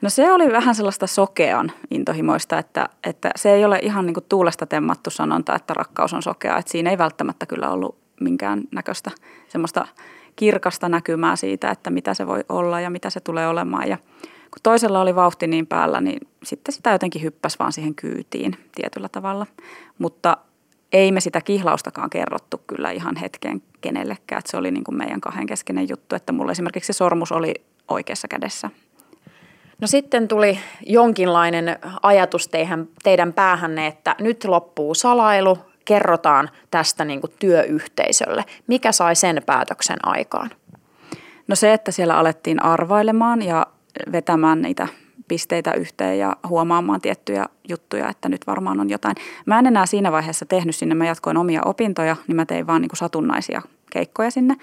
No 0.00 0.10
se 0.10 0.32
oli 0.32 0.52
vähän 0.52 0.74
sellaista 0.74 1.06
sokean 1.06 1.72
intohimoista, 1.90 2.58
että, 2.58 2.88
että 3.04 3.30
se 3.36 3.52
ei 3.52 3.64
ole 3.64 3.78
ihan 3.82 4.06
niin 4.06 4.14
kuin 4.14 4.26
tuulesta 4.28 4.66
temmattu 4.66 5.10
sanonta, 5.10 5.54
että 5.54 5.74
rakkaus 5.74 6.12
on 6.12 6.22
sokea. 6.22 6.58
Että 6.58 6.72
siinä 6.72 6.90
ei 6.90 6.98
välttämättä 6.98 7.46
kyllä 7.46 7.70
ollut 7.70 7.98
minkään 8.20 8.62
näköistä 8.72 9.10
semmoista 9.48 9.86
kirkasta 10.36 10.88
näkymää 10.88 11.36
siitä, 11.36 11.70
että 11.70 11.90
mitä 11.90 12.14
se 12.14 12.26
voi 12.26 12.44
olla 12.48 12.80
ja 12.80 12.90
mitä 12.90 13.10
se 13.10 13.20
tulee 13.20 13.48
olemaan. 13.48 13.88
Ja 13.88 13.96
kun 14.24 14.60
toisella 14.62 15.00
oli 15.00 15.14
vauhti 15.14 15.46
niin 15.46 15.66
päällä, 15.66 16.00
niin 16.00 16.20
sitten 16.42 16.74
sitä 16.74 16.90
jotenkin 16.90 17.22
hyppäsi 17.22 17.58
vaan 17.58 17.72
siihen 17.72 17.94
kyytiin 17.94 18.56
tietyllä 18.74 19.08
tavalla. 19.08 19.46
Mutta 19.98 20.36
ei 20.92 21.12
me 21.12 21.20
sitä 21.20 21.40
kihlaustakaan 21.40 22.10
kerrottu 22.10 22.60
kyllä 22.66 22.90
ihan 22.90 23.16
hetken 23.16 23.62
kenellekään. 23.80 24.38
Että 24.38 24.50
se 24.50 24.56
oli 24.56 24.70
niin 24.70 24.84
kuin 24.84 24.96
meidän 24.98 25.20
kahden 25.20 25.46
keskeinen 25.46 25.88
juttu, 25.88 26.16
että 26.16 26.32
mulla 26.32 26.52
esimerkiksi 26.52 26.92
se 26.92 26.96
sormus 26.96 27.32
oli 27.32 27.54
oikeassa 27.88 28.28
kädessä. 28.28 28.70
No 29.80 29.86
sitten 29.86 30.28
tuli 30.28 30.58
jonkinlainen 30.86 31.78
ajatus 32.02 32.48
teidän, 32.48 32.88
teidän 33.02 33.32
päähänne, 33.32 33.86
että 33.86 34.16
nyt 34.20 34.44
loppuu 34.44 34.94
salailu, 34.94 35.58
kerrotaan 35.84 36.50
tästä 36.70 37.04
niin 37.04 37.20
kuin 37.20 37.32
työyhteisölle. 37.38 38.44
Mikä 38.66 38.92
sai 38.92 39.16
sen 39.16 39.42
päätöksen 39.46 39.96
aikaan? 40.02 40.50
No 41.48 41.56
se, 41.56 41.72
että 41.72 41.92
siellä 41.92 42.18
alettiin 42.18 42.62
arvailemaan 42.62 43.42
ja 43.42 43.66
vetämään 44.12 44.62
niitä 44.62 44.88
pisteitä 45.28 45.72
yhteen 45.72 46.18
ja 46.18 46.36
huomaamaan 46.48 47.00
tiettyjä 47.00 47.46
juttuja, 47.68 48.08
että 48.08 48.28
nyt 48.28 48.46
varmaan 48.46 48.80
on 48.80 48.90
jotain. 48.90 49.16
Mä 49.46 49.58
en 49.58 49.66
enää 49.66 49.86
siinä 49.86 50.12
vaiheessa 50.12 50.46
tehnyt 50.46 50.76
sinne, 50.76 50.94
mä 50.94 51.06
jatkoin 51.06 51.36
omia 51.36 51.62
opintoja, 51.64 52.16
niin 52.26 52.36
mä 52.36 52.46
tein 52.46 52.66
vaan 52.66 52.82
niin 52.82 52.88
kuin 52.88 52.98
satunnaisia 52.98 53.62
keikkoja 53.90 54.30
sinne, 54.30 54.56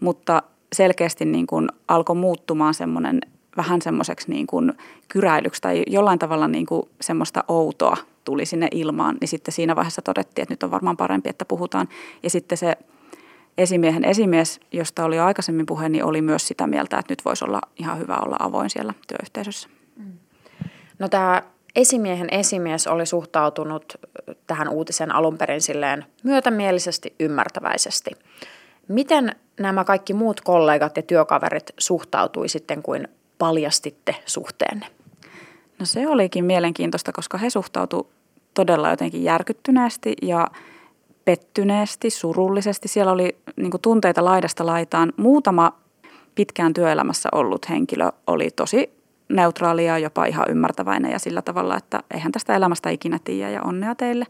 mutta 0.00 0.42
selkeästi 0.72 1.24
niin 1.24 1.46
kuin 1.46 1.68
alkoi 1.88 2.16
muuttumaan 2.16 2.74
semmoinen 2.74 3.20
vähän 3.56 3.82
semmoiseksi 3.82 4.30
niin 4.30 4.46
kuin 4.46 4.72
kyräilyksi 5.08 5.62
tai 5.62 5.82
jollain 5.86 6.18
tavalla 6.18 6.48
niin 6.48 6.66
kuin 6.66 6.82
semmoista 7.00 7.44
outoa 7.48 7.96
tuli 8.24 8.46
sinne 8.46 8.68
ilmaan, 8.70 9.16
niin 9.20 9.28
sitten 9.28 9.54
siinä 9.54 9.76
vaiheessa 9.76 10.02
todettiin, 10.02 10.42
että 10.42 10.52
nyt 10.52 10.62
on 10.62 10.70
varmaan 10.70 10.96
parempi, 10.96 11.28
että 11.28 11.44
puhutaan. 11.44 11.88
Ja 12.22 12.30
sitten 12.30 12.58
se 12.58 12.76
esimiehen 13.58 14.04
esimies, 14.04 14.60
josta 14.72 15.04
oli 15.04 15.16
jo 15.16 15.24
aikaisemmin 15.24 15.66
puhe, 15.66 15.88
niin 15.88 16.04
oli 16.04 16.22
myös 16.22 16.48
sitä 16.48 16.66
mieltä, 16.66 16.98
että 16.98 17.12
nyt 17.12 17.24
voisi 17.24 17.44
olla 17.44 17.60
ihan 17.78 17.98
hyvä 17.98 18.16
olla 18.16 18.36
avoin 18.38 18.70
siellä 18.70 18.94
työyhteisössä. 19.06 19.68
Mm. 19.96 20.12
No 20.98 21.08
tämä 21.08 21.42
esimiehen 21.76 22.28
esimies 22.30 22.86
oli 22.86 23.06
suhtautunut 23.06 23.94
tähän 24.46 24.68
uutisen 24.68 25.14
alun 25.14 25.38
perin 25.38 25.60
silleen 25.60 26.04
myötämielisesti, 26.22 27.14
ymmärtäväisesti. 27.20 28.10
Miten 28.88 29.36
nämä 29.60 29.84
kaikki 29.84 30.14
muut 30.14 30.40
kollegat 30.40 30.96
ja 30.96 31.02
työkaverit 31.02 31.70
suhtautui 31.78 32.48
sitten, 32.48 32.82
kuin 32.82 33.08
paljastitte 33.38 34.16
suhteenne? 34.26 34.86
No 35.78 35.86
se 35.86 36.08
olikin 36.08 36.44
mielenkiintoista, 36.44 37.12
koska 37.12 37.38
he 37.38 37.50
suhtautuivat 37.50 38.06
todella 38.54 38.90
jotenkin 38.90 39.24
järkyttyneesti 39.24 40.14
ja 40.22 40.48
pettyneesti, 41.24 42.10
surullisesti. 42.10 42.88
Siellä 42.88 43.12
oli 43.12 43.36
niin 43.56 43.70
tunteita 43.82 44.24
laidasta 44.24 44.66
laitaan. 44.66 45.12
Muutama 45.16 45.72
pitkään 46.34 46.74
työelämässä 46.74 47.28
ollut 47.32 47.68
henkilö 47.68 48.10
oli 48.26 48.50
tosi 48.50 48.90
neutraali 49.28 49.86
ja 49.86 49.98
jopa 49.98 50.24
ihan 50.24 50.46
ymmärtäväinen 50.50 51.12
ja 51.12 51.18
sillä 51.18 51.42
tavalla, 51.42 51.76
että 51.76 52.02
eihän 52.14 52.32
tästä 52.32 52.56
elämästä 52.56 52.90
ikinä 52.90 53.18
tiedä 53.24 53.50
ja 53.50 53.62
onnea 53.62 53.94
teille. 53.94 54.26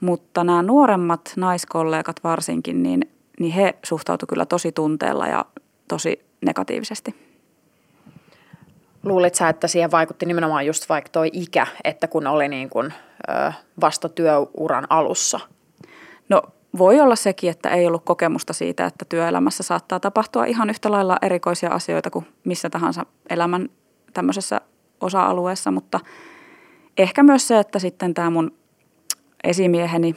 Mutta 0.00 0.44
nämä 0.44 0.62
nuoremmat 0.62 1.32
naiskollegat 1.36 2.16
varsinkin, 2.24 2.82
niin, 2.82 3.10
niin 3.40 3.52
he 3.52 3.74
suhtautuivat 3.84 4.28
kyllä 4.28 4.46
tosi 4.46 4.72
tunteella 4.72 5.26
ja 5.26 5.44
tosi 5.88 6.20
negatiivisesti. 6.46 7.25
Luulit 9.06 9.34
sä, 9.34 9.48
että 9.48 9.68
siihen 9.68 9.90
vaikutti 9.90 10.26
nimenomaan 10.26 10.66
just 10.66 10.88
vaikka 10.88 11.10
toi 11.10 11.30
ikä, 11.32 11.66
että 11.84 12.08
kun 12.08 12.26
oli 12.26 12.48
niin 12.48 12.70
kuin, 12.70 12.92
vasta 13.80 14.08
työuran 14.08 14.86
alussa? 14.90 15.40
No 16.28 16.42
voi 16.78 17.00
olla 17.00 17.16
sekin, 17.16 17.50
että 17.50 17.68
ei 17.68 17.86
ollut 17.86 18.04
kokemusta 18.04 18.52
siitä, 18.52 18.86
että 18.86 19.04
työelämässä 19.08 19.62
saattaa 19.62 20.00
tapahtua 20.00 20.44
ihan 20.44 20.70
yhtä 20.70 20.90
lailla 20.90 21.16
erikoisia 21.22 21.70
asioita 21.70 22.10
kuin 22.10 22.26
missä 22.44 22.70
tahansa 22.70 23.06
elämän 23.30 23.68
tämmöisessä 24.12 24.60
osa-alueessa, 25.00 25.70
mutta 25.70 26.00
ehkä 26.98 27.22
myös 27.22 27.48
se, 27.48 27.58
että 27.58 27.78
sitten 27.78 28.14
tämä 28.14 28.30
mun 28.30 28.54
esimieheni 29.44 30.16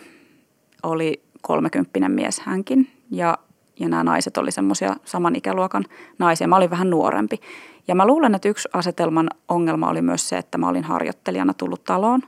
oli 0.84 1.24
kolmekymppinen 1.41 2.12
mies 2.12 2.39
hänkin 2.39 2.91
ja, 3.12 3.38
ja 3.79 3.89
nämä 3.89 4.03
naiset 4.03 4.38
oli 4.38 4.51
semmoisia 4.51 4.95
saman 5.05 5.36
ikäluokan 5.36 5.86
naisia. 6.19 6.48
Mä 6.48 6.55
olin 6.55 6.69
vähän 6.69 6.89
nuorempi 6.89 7.39
ja 7.88 7.95
mä 7.95 8.07
luulen, 8.07 8.36
että 8.36 8.50
yksi 8.50 8.69
asetelman 8.74 9.29
ongelma 9.48 9.89
oli 9.89 10.01
myös 10.01 10.29
se, 10.29 10.38
että 10.38 10.57
mä 10.57 10.69
olin 10.69 10.83
harjoittelijana 10.83 11.53
tullut 11.53 11.83
taloon 11.83 12.21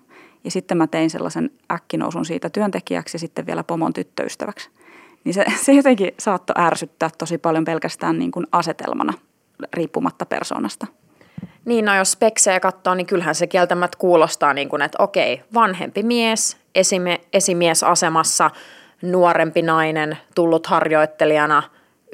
ja 0.43 0.51
sitten 0.51 0.77
mä 0.77 0.87
tein 0.87 1.09
sellaisen 1.09 1.51
äkkinousun 1.71 2.25
siitä 2.25 2.49
työntekijäksi 2.49 3.15
ja 3.15 3.19
sitten 3.19 3.45
vielä 3.45 3.63
pomon 3.63 3.93
tyttöystäväksi. 3.93 4.69
Niin 5.23 5.33
se, 5.33 5.45
se 5.55 5.73
jotenkin 5.73 6.11
saattoi 6.19 6.55
ärsyttää 6.57 7.09
tosi 7.17 7.37
paljon 7.37 7.65
pelkästään 7.65 8.19
niin 8.19 8.31
kuin 8.31 8.47
asetelmana 8.51 9.13
riippumatta 9.73 10.25
persoonasta. 10.25 10.87
Niin, 11.65 11.85
no 11.85 11.95
jos 11.95 12.11
speksejä 12.11 12.59
katsoo, 12.59 12.95
niin 12.95 13.07
kyllähän 13.07 13.35
se 13.35 13.47
kieltämättä 13.47 13.97
kuulostaa 13.97 14.53
niin 14.53 14.69
kuin, 14.69 14.81
että 14.81 15.03
okei, 15.03 15.43
vanhempi 15.53 16.03
mies, 16.03 16.57
esime, 16.75 17.21
esimiesasemassa, 17.33 18.51
nuorempi 19.01 19.61
nainen, 19.61 20.17
tullut 20.35 20.67
harjoittelijana, 20.67 21.63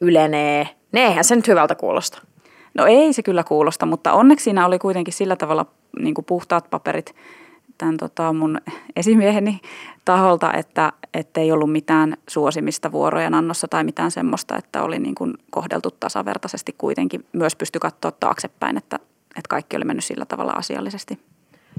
ylenee. 0.01 0.69
Ne 0.91 1.05
eihän 1.05 1.23
se 1.23 1.35
nyt 1.35 1.47
hyvältä 1.47 1.75
kuulosta. 1.75 2.21
No 2.73 2.85
ei 2.85 3.13
se 3.13 3.23
kyllä 3.23 3.43
kuulosta, 3.43 3.85
mutta 3.85 4.13
onneksi 4.13 4.43
siinä 4.43 4.65
oli 4.65 4.79
kuitenkin 4.79 5.13
sillä 5.13 5.35
tavalla 5.35 5.65
niin 5.99 6.13
kuin 6.13 6.25
puhtaat 6.25 6.69
paperit 6.69 7.15
tämän 7.77 7.97
tota, 7.97 8.33
mun 8.33 8.57
esimieheni 8.95 9.59
taholta, 10.05 10.53
että 10.53 10.93
ei 11.41 11.51
ollut 11.51 11.71
mitään 11.71 12.17
suosimista 12.29 12.91
vuorojen 12.91 13.33
annossa 13.33 13.67
tai 13.67 13.83
mitään 13.83 14.11
semmoista, 14.11 14.57
että 14.57 14.83
oli 14.83 14.99
niin 14.99 15.15
kuin 15.15 15.33
kohdeltu 15.49 15.91
tasavertaisesti 15.91 16.75
kuitenkin. 16.77 17.25
Myös 17.33 17.55
pysty 17.55 17.79
katsoa 17.79 18.11
taaksepäin, 18.11 18.77
että 18.77 18.99
että 19.37 19.49
kaikki 19.49 19.77
oli 19.77 19.85
mennyt 19.85 20.05
sillä 20.05 20.25
tavalla 20.25 20.51
asiallisesti. 20.51 21.19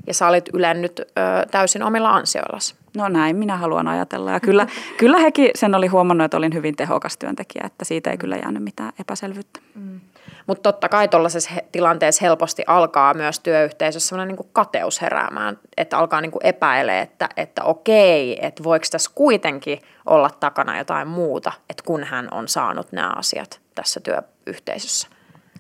Ja 0.08 0.14
sä 0.14 0.28
olit 0.28 0.48
ylennyt 0.52 1.00
ö, 1.00 1.04
täysin 1.50 1.82
omilla 1.82 2.10
ansioillasi. 2.10 2.74
No 2.96 3.08
näin 3.08 3.36
minä 3.36 3.56
haluan 3.56 3.88
ajatella. 3.88 4.32
Ja 4.32 4.40
kyllä, 4.40 4.66
kyllä 4.96 5.18
hekin 5.18 5.50
sen 5.54 5.74
oli 5.74 5.86
huomannut, 5.86 6.24
että 6.24 6.36
olin 6.36 6.54
hyvin 6.54 6.76
tehokas 6.76 7.16
työntekijä, 7.16 7.62
että 7.66 7.84
siitä 7.84 8.10
ei 8.10 8.18
kyllä 8.18 8.36
jäänyt 8.36 8.62
mitään 8.62 8.92
epäselvyyttä. 9.00 9.60
Mm. 9.74 10.00
Mutta 10.46 10.62
totta 10.62 10.88
kai 10.88 11.08
tuollaisessa 11.08 11.50
tilanteessa 11.72 12.24
helposti 12.24 12.62
alkaa 12.66 13.14
myös 13.14 13.40
työyhteisössä 13.40 14.08
sellainen 14.08 14.36
niin 14.36 14.50
kateus 14.52 15.02
heräämään, 15.02 15.58
että 15.76 15.98
alkaa 15.98 16.20
niin 16.20 16.32
epäilee, 16.42 17.00
että, 17.00 17.28
että 17.36 17.64
okei, 17.64 18.46
että 18.46 18.64
voiko 18.64 18.84
tässä 18.90 19.10
kuitenkin 19.14 19.78
olla 20.06 20.30
takana 20.40 20.78
jotain 20.78 21.08
muuta, 21.08 21.52
että 21.70 21.82
kun 21.86 22.04
hän 22.04 22.28
on 22.30 22.48
saanut 22.48 22.92
nämä 22.92 23.12
asiat 23.16 23.60
tässä 23.74 24.00
työyhteisössä. 24.00 25.08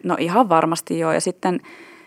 No 0.04 0.16
ihan 0.18 0.48
varmasti 0.48 0.98
joo. 0.98 1.12
Ja 1.12 1.20
sitten 1.20 1.60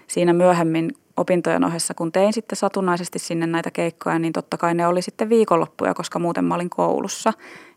siinä 0.07 0.33
myöhemmin 0.33 0.91
opintojen 1.17 1.63
ohessa, 1.63 1.93
kun 1.93 2.11
tein 2.11 2.33
sitten 2.33 2.55
satunnaisesti 2.55 3.19
sinne 3.19 3.47
näitä 3.47 3.71
keikkoja, 3.71 4.19
niin 4.19 4.33
totta 4.33 4.57
kai 4.57 4.73
ne 4.73 4.87
oli 4.87 5.01
sitten 5.01 5.29
viikonloppuja, 5.29 5.93
koska 5.93 6.19
muuten 6.19 6.45
mä 6.45 6.55
olin 6.55 6.69
koulussa. 6.69 7.33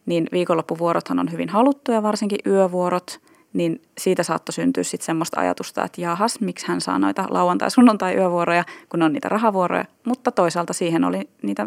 Niin 0.07 0.27
viikonloppuvuorothan 0.33 1.19
on 1.19 1.33
hyvin 1.33 1.49
haluttuja, 1.49 2.03
varsinkin 2.03 2.39
yövuorot, 2.47 3.21
niin 3.53 3.83
siitä 3.99 4.23
saattoi 4.23 4.53
syntyä 4.53 4.83
sitten 4.83 5.07
semmoista 5.07 5.41
ajatusta, 5.41 5.85
että 5.85 6.01
jahas, 6.01 6.41
miksi 6.41 6.69
hän 6.69 6.81
saa 6.81 6.99
noita 6.99 7.27
lauantai- 7.31 7.71
sunnuntai 7.71 8.17
yövuoroja, 8.17 8.65
kun 8.89 9.03
on 9.03 9.13
niitä 9.13 9.29
rahavuoroja. 9.29 9.85
Mutta 10.05 10.33
toisaalta 10.33 10.73
siihen 10.73 11.05
oli 11.05 11.29
niitä 11.43 11.67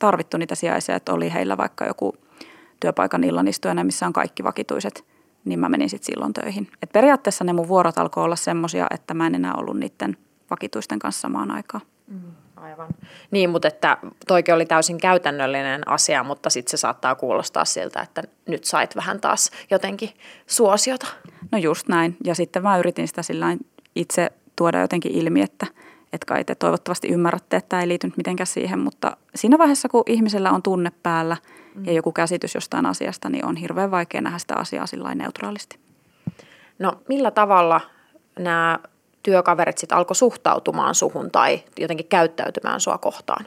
tarvittu 0.00 0.36
niitä 0.36 0.54
sijaisia, 0.54 0.96
että 0.96 1.12
oli 1.12 1.32
heillä 1.32 1.56
vaikka 1.56 1.86
joku 1.86 2.14
työpaikan 2.80 3.24
illanistujana, 3.24 3.84
missä 3.84 4.06
on 4.06 4.12
kaikki 4.12 4.44
vakituiset 4.44 5.04
niin 5.44 5.60
mä 5.60 5.68
menin 5.68 5.90
sitten 5.90 6.06
silloin 6.06 6.32
töihin. 6.32 6.68
Et 6.82 6.92
periaatteessa 6.92 7.44
ne 7.44 7.52
mun 7.52 7.68
vuorot 7.68 7.98
alkoi 7.98 8.24
olla 8.24 8.36
semmoisia, 8.36 8.86
että 8.90 9.14
mä 9.14 9.26
en 9.26 9.34
enää 9.34 9.54
ollut 9.54 9.78
niiden 9.78 10.16
vakituisten 10.50 10.98
kanssa 10.98 11.20
samaan 11.20 11.50
aikaan. 11.50 11.82
Mm, 12.06 12.32
aivan. 12.56 12.88
Niin, 13.30 13.50
mutta 13.50 13.68
että 13.68 13.98
toikin 14.26 14.54
oli 14.54 14.66
täysin 14.66 14.98
käytännöllinen 14.98 15.88
asia, 15.88 16.24
mutta 16.24 16.50
sitten 16.50 16.70
se 16.70 16.76
saattaa 16.76 17.14
kuulostaa 17.14 17.64
siltä, 17.64 18.00
että 18.00 18.22
nyt 18.46 18.64
sait 18.64 18.96
vähän 18.96 19.20
taas 19.20 19.50
jotenkin 19.70 20.10
suosiota. 20.46 21.06
No 21.52 21.58
just 21.58 21.88
näin. 21.88 22.16
Ja 22.24 22.34
sitten 22.34 22.62
mä 22.62 22.78
yritin 22.78 23.08
sitä 23.08 23.22
sillä 23.22 23.56
itse 23.94 24.32
tuoda 24.56 24.80
jotenkin 24.80 25.12
ilmi, 25.12 25.42
että, 25.42 25.66
että 26.12 26.26
kai 26.26 26.44
te 26.44 26.54
toivottavasti 26.54 27.08
ymmärrätte, 27.08 27.56
että 27.56 27.68
tämä 27.68 27.82
ei 27.82 27.88
liity 27.88 28.12
mitenkään 28.16 28.46
siihen, 28.46 28.78
mutta 28.78 29.16
siinä 29.34 29.58
vaiheessa, 29.58 29.88
kun 29.88 30.02
ihmisellä 30.06 30.50
on 30.50 30.62
tunne 30.62 30.92
päällä– 31.02 31.36
mm. 31.74 31.84
ja 31.84 31.92
joku 31.92 32.12
käsitys 32.12 32.54
jostain 32.54 32.86
asiasta, 32.86 33.28
niin 33.28 33.44
on 33.44 33.56
hirveän 33.56 33.90
vaikea 33.90 34.20
nähdä 34.20 34.38
sitä 34.38 34.54
asiaa 34.56 34.86
sillä 34.86 35.14
neutraalisti. 35.14 35.78
No 36.78 36.92
millä 37.08 37.30
tavalla 37.30 37.80
nämä 38.38 38.78
työkaverit 39.22 39.78
sitten 39.78 39.98
alkoi 39.98 40.16
suhtautumaan 40.16 40.94
suhun 40.94 41.30
tai 41.30 41.62
jotenkin 41.80 42.06
käyttäytymään 42.08 42.80
sua 42.80 42.98
kohtaan? 42.98 43.46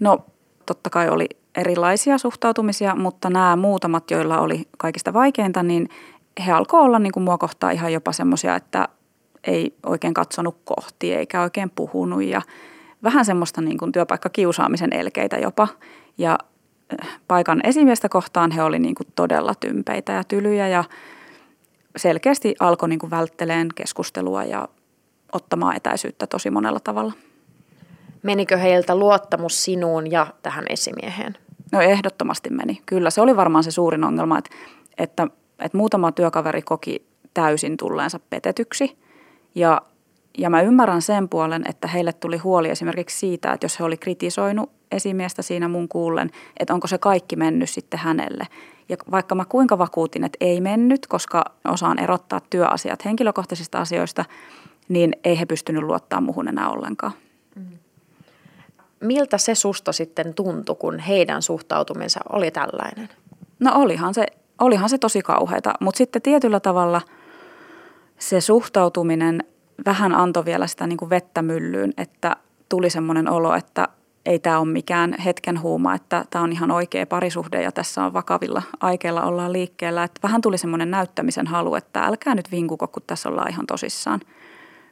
No 0.00 0.18
totta 0.66 0.90
kai 0.90 1.08
oli 1.08 1.28
erilaisia 1.54 2.18
suhtautumisia, 2.18 2.94
mutta 2.94 3.30
nämä 3.30 3.56
muutamat, 3.56 4.10
joilla 4.10 4.40
oli 4.40 4.68
kaikista 4.78 5.12
vaikeinta, 5.12 5.62
niin 5.62 5.88
he 6.46 6.52
alkoivat 6.52 6.86
olla 6.86 6.98
niin 6.98 7.12
kuin 7.12 7.24
mua 7.24 7.38
kohtaan 7.38 7.72
ihan 7.72 7.92
jopa 7.92 8.12
semmoisia, 8.12 8.56
että 8.56 8.88
ei 9.44 9.74
oikein 9.86 10.14
katsonut 10.14 10.56
kohti 10.64 11.14
eikä 11.14 11.42
oikein 11.42 11.70
puhunut 11.70 12.22
ja 12.22 12.42
vähän 13.02 13.24
semmoista 13.24 13.60
niin 13.60 13.78
kuin 13.78 13.92
työpaikkakiusaamisen 13.92 14.92
elkeitä 14.92 15.36
jopa. 15.36 15.68
Ja 16.18 16.38
paikan 17.28 17.60
esimiestä 17.64 18.08
kohtaan 18.08 18.50
he 18.50 18.62
olivat 18.62 18.82
niin 18.82 18.94
todella 19.14 19.54
tympeitä 19.54 20.12
ja 20.12 20.24
tylyjä 20.24 20.68
ja 20.68 20.84
selkeästi 21.96 22.54
alkoi 22.60 22.88
niin 22.88 23.10
vältteleen 23.10 23.68
keskustelua 23.74 24.44
ja 24.44 24.68
ottamaan 25.32 25.76
etäisyyttä 25.76 26.26
tosi 26.26 26.50
monella 26.50 26.80
tavalla. 26.80 27.12
Menikö 28.22 28.56
heiltä 28.56 28.96
luottamus 28.96 29.64
sinuun 29.64 30.10
ja 30.10 30.26
tähän 30.42 30.64
esimieheen? 30.68 31.36
No 31.72 31.80
ehdottomasti 31.80 32.50
meni. 32.50 32.82
Kyllä 32.86 33.10
se 33.10 33.20
oli 33.20 33.36
varmaan 33.36 33.64
se 33.64 33.70
suurin 33.70 34.04
ongelma, 34.04 34.38
että, 34.38 34.50
että, 34.98 35.26
että 35.58 35.78
muutama 35.78 36.12
työkaveri 36.12 36.62
koki 36.62 37.06
täysin 37.34 37.76
tulleensa 37.76 38.20
petetyksi. 38.30 38.98
Ja, 39.54 39.82
ja 40.38 40.50
mä 40.50 40.60
ymmärrän 40.60 41.02
sen 41.02 41.28
puolen, 41.28 41.62
että 41.68 41.88
heille 41.88 42.12
tuli 42.12 42.36
huoli 42.36 42.70
esimerkiksi 42.70 43.18
siitä, 43.18 43.52
että 43.52 43.64
jos 43.64 43.78
he 43.78 43.84
oli 43.84 43.96
kritisoinut 43.96 44.70
esimiestä 44.92 45.42
siinä 45.42 45.68
mun 45.68 45.88
kuullen, 45.88 46.30
että 46.60 46.74
onko 46.74 46.86
se 46.86 46.98
kaikki 46.98 47.36
mennyt 47.36 47.70
sitten 47.70 48.00
hänelle. 48.00 48.46
Ja 48.88 48.96
vaikka 49.10 49.34
mä 49.34 49.44
kuinka 49.44 49.78
vakuutin, 49.78 50.24
että 50.24 50.36
ei 50.40 50.60
mennyt, 50.60 51.06
koska 51.06 51.44
osaan 51.64 51.98
erottaa 51.98 52.40
työasiat 52.50 53.04
henkilökohtaisista 53.04 53.78
asioista, 53.78 54.24
niin 54.88 55.16
ei 55.24 55.40
he 55.40 55.46
pystynyt 55.46 55.82
luottaa 55.82 56.20
muhun 56.20 56.48
enää 56.48 56.70
ollenkaan. 56.70 57.12
Mm. 57.56 57.66
Miltä 59.00 59.38
se 59.38 59.54
susta 59.54 59.92
sitten 59.92 60.34
tuntui, 60.34 60.76
kun 60.76 60.98
heidän 60.98 61.42
suhtautumisensa 61.42 62.20
oli 62.32 62.50
tällainen? 62.50 63.08
No 63.60 63.72
olihan 63.74 64.14
se, 64.14 64.26
olihan 64.60 64.88
se 64.88 64.98
tosi 64.98 65.22
kauheata, 65.22 65.74
mutta 65.80 65.98
sitten 65.98 66.22
tietyllä 66.22 66.60
tavalla 66.60 67.00
se 68.18 68.40
suhtautuminen 68.40 69.44
vähän 69.86 70.14
antoi 70.14 70.44
vielä 70.44 70.66
sitä 70.66 70.86
niin 70.86 70.96
kuin 70.96 71.10
vettä 71.10 71.42
myllyyn, 71.42 71.92
että 71.96 72.36
tuli 72.68 72.90
semmoinen 72.90 73.30
olo, 73.30 73.54
että 73.54 73.88
ei 74.26 74.38
tämä 74.38 74.58
ole 74.58 74.68
mikään 74.68 75.14
hetken 75.24 75.62
huuma, 75.62 75.94
että 75.94 76.24
tämä 76.30 76.44
on 76.44 76.52
ihan 76.52 76.70
oikea 76.70 77.06
parisuhde 77.06 77.62
ja 77.62 77.72
tässä 77.72 78.04
on 78.04 78.12
vakavilla 78.12 78.62
aikeilla 78.80 79.22
ollaan 79.22 79.52
liikkeellä. 79.52 80.04
Että 80.04 80.20
vähän 80.22 80.40
tuli 80.40 80.58
semmoinen 80.58 80.90
näyttämisen 80.90 81.46
halu, 81.46 81.74
että 81.74 82.00
älkää 82.00 82.34
nyt 82.34 82.50
vinkuko, 82.50 82.88
kun 82.88 83.02
tässä 83.06 83.28
ollaan 83.28 83.50
ihan 83.50 83.66
tosissaan. 83.66 84.20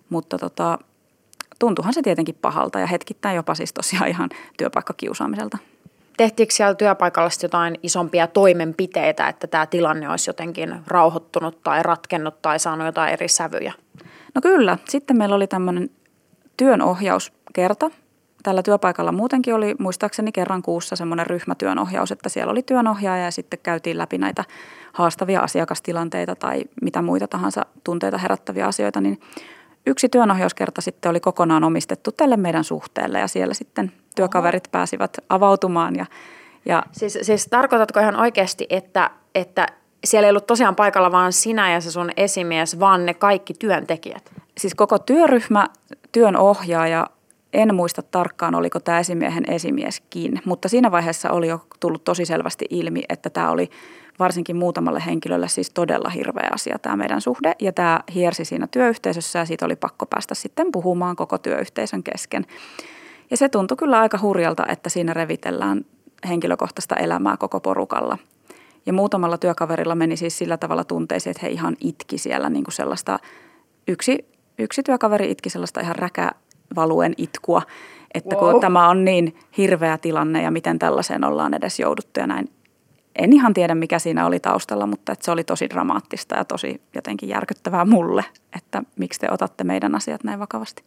Mutta 0.08 0.38
tota, 0.38 0.78
tuntuhan 1.58 1.94
se 1.94 2.02
tietenkin 2.02 2.38
pahalta 2.42 2.80
ja 2.80 2.86
hetkittäin 2.86 3.36
jopa 3.36 3.54
siis 3.54 3.72
tosiaan 3.72 4.08
ihan 4.08 4.30
työpaikkakiusaamiselta. 4.58 5.58
Tehtiinkö 6.16 6.54
siellä 6.54 6.74
työpaikalla 6.74 7.30
jotain 7.42 7.78
isompia 7.82 8.26
toimenpiteitä, 8.26 9.28
että 9.28 9.46
tämä 9.46 9.66
tilanne 9.66 10.08
olisi 10.08 10.30
jotenkin 10.30 10.76
rauhoittunut 10.86 11.62
tai 11.62 11.82
ratkennut 11.82 12.42
tai 12.42 12.58
saanut 12.58 12.86
jotain 12.86 13.12
eri 13.12 13.28
sävyjä? 13.28 13.72
No 14.34 14.40
kyllä. 14.40 14.78
Sitten 14.88 15.16
meillä 15.16 15.34
oli 15.36 15.46
tämmöinen 15.46 15.90
työnohjauskerta. 16.56 17.90
Tällä 18.42 18.62
työpaikalla 18.62 19.12
muutenkin 19.12 19.54
oli 19.54 19.74
muistaakseni 19.78 20.32
kerran 20.32 20.62
kuussa 20.62 20.96
semmoinen 20.96 21.26
ryhmätyönohjaus, 21.26 22.12
että 22.12 22.28
siellä 22.28 22.50
oli 22.50 22.62
työnohjaaja 22.62 23.24
ja 23.24 23.30
sitten 23.30 23.58
käytiin 23.62 23.98
läpi 23.98 24.18
näitä 24.18 24.44
haastavia 24.92 25.40
asiakastilanteita 25.40 26.36
tai 26.36 26.64
mitä 26.82 27.02
muita 27.02 27.28
tahansa 27.28 27.66
tunteita 27.84 28.18
herättäviä 28.18 28.66
asioita, 28.66 29.00
niin 29.00 29.20
yksi 29.86 30.08
työnohjauskerta 30.08 30.80
sitten 30.80 31.10
oli 31.10 31.20
kokonaan 31.20 31.64
omistettu 31.64 32.12
tälle 32.12 32.36
meidän 32.36 32.64
suhteelle 32.64 33.18
ja 33.18 33.28
siellä 33.28 33.54
sitten 33.54 33.92
työkaverit 34.16 34.68
pääsivät 34.70 35.18
avautumaan. 35.28 35.96
Ja, 35.96 36.06
ja 36.64 36.82
siis, 36.92 37.18
siis 37.22 37.46
tarkoitatko 37.50 38.00
ihan 38.00 38.16
oikeasti, 38.16 38.66
että, 38.70 39.10
että 39.34 39.66
siellä 40.04 40.26
ei 40.26 40.30
ollut 40.30 40.46
tosiaan 40.46 40.76
paikalla 40.76 41.12
vaan 41.12 41.32
sinä 41.32 41.72
ja 41.72 41.80
se 41.80 41.90
sun 41.90 42.10
esimies, 42.16 42.80
vaan 42.80 43.06
ne 43.06 43.14
kaikki 43.14 43.54
työntekijät? 43.54 44.32
Siis 44.58 44.74
koko 44.74 44.98
työryhmä, 44.98 45.68
työnohjaaja, 46.12 47.06
en 47.52 47.74
muista 47.74 48.02
tarkkaan, 48.02 48.54
oliko 48.54 48.80
tämä 48.80 48.98
esimiehen 48.98 49.44
esimieskin, 49.50 50.40
mutta 50.44 50.68
siinä 50.68 50.90
vaiheessa 50.90 51.30
oli 51.30 51.48
jo 51.48 51.66
tullut 51.80 52.04
tosi 52.04 52.24
selvästi 52.24 52.66
ilmi, 52.70 53.02
että 53.08 53.30
tämä 53.30 53.50
oli 53.50 53.70
varsinkin 54.18 54.56
muutamalle 54.56 55.02
henkilölle 55.06 55.48
siis 55.48 55.70
todella 55.70 56.08
hirveä 56.08 56.48
asia 56.52 56.78
tämä 56.78 56.96
meidän 56.96 57.20
suhde. 57.20 57.54
Ja 57.60 57.72
tämä 57.72 58.00
hiersi 58.14 58.44
siinä 58.44 58.66
työyhteisössä 58.66 59.38
ja 59.38 59.44
siitä 59.44 59.66
oli 59.66 59.76
pakko 59.76 60.06
päästä 60.06 60.34
sitten 60.34 60.72
puhumaan 60.72 61.16
koko 61.16 61.38
työyhteisön 61.38 62.02
kesken. 62.02 62.46
Ja 63.30 63.36
se 63.36 63.48
tuntui 63.48 63.76
kyllä 63.76 64.00
aika 64.00 64.18
hurjalta, 64.22 64.66
että 64.66 64.90
siinä 64.90 65.14
revitellään 65.14 65.84
henkilökohtaista 66.28 66.96
elämää 66.96 67.36
koko 67.36 67.60
porukalla. 67.60 68.18
Ja 68.86 68.92
muutamalla 68.92 69.38
työkaverilla 69.38 69.94
meni 69.94 70.16
siis 70.16 70.38
sillä 70.38 70.56
tavalla 70.56 70.84
tunteisiin, 70.84 71.30
että 71.30 71.46
he 71.46 71.52
ihan 71.52 71.76
itki 71.80 72.18
siellä 72.18 72.50
niin 72.50 72.64
kuin 72.64 72.74
sellaista, 72.74 73.18
yksi, 73.88 74.18
yksi 74.58 74.82
työkaveri 74.82 75.30
itki 75.30 75.50
sellaista 75.50 75.80
ihan 75.80 75.96
räkävaluen 76.72 77.14
itkua, 77.16 77.62
että 78.14 78.36
wow. 78.36 78.50
kun 78.50 78.60
tämä 78.60 78.88
on 78.88 79.04
niin 79.04 79.36
hirveä 79.56 79.98
tilanne 79.98 80.42
ja 80.42 80.50
miten 80.50 80.78
tällaiseen 80.78 81.24
ollaan 81.24 81.54
edes 81.54 81.80
jouduttu 81.80 82.20
ja 82.20 82.26
näin. 82.26 82.48
En 83.16 83.32
ihan 83.32 83.54
tiedä, 83.54 83.74
mikä 83.74 83.98
siinä 83.98 84.26
oli 84.26 84.40
taustalla, 84.40 84.86
mutta 84.86 85.12
että 85.12 85.24
se 85.24 85.30
oli 85.30 85.44
tosi 85.44 85.70
dramaattista 85.70 86.36
ja 86.36 86.44
tosi 86.44 86.82
jotenkin 86.94 87.28
järkyttävää 87.28 87.84
mulle, 87.84 88.24
että 88.56 88.82
miksi 88.96 89.20
te 89.20 89.28
otatte 89.30 89.64
meidän 89.64 89.94
asiat 89.94 90.24
näin 90.24 90.38
vakavasti. 90.38 90.82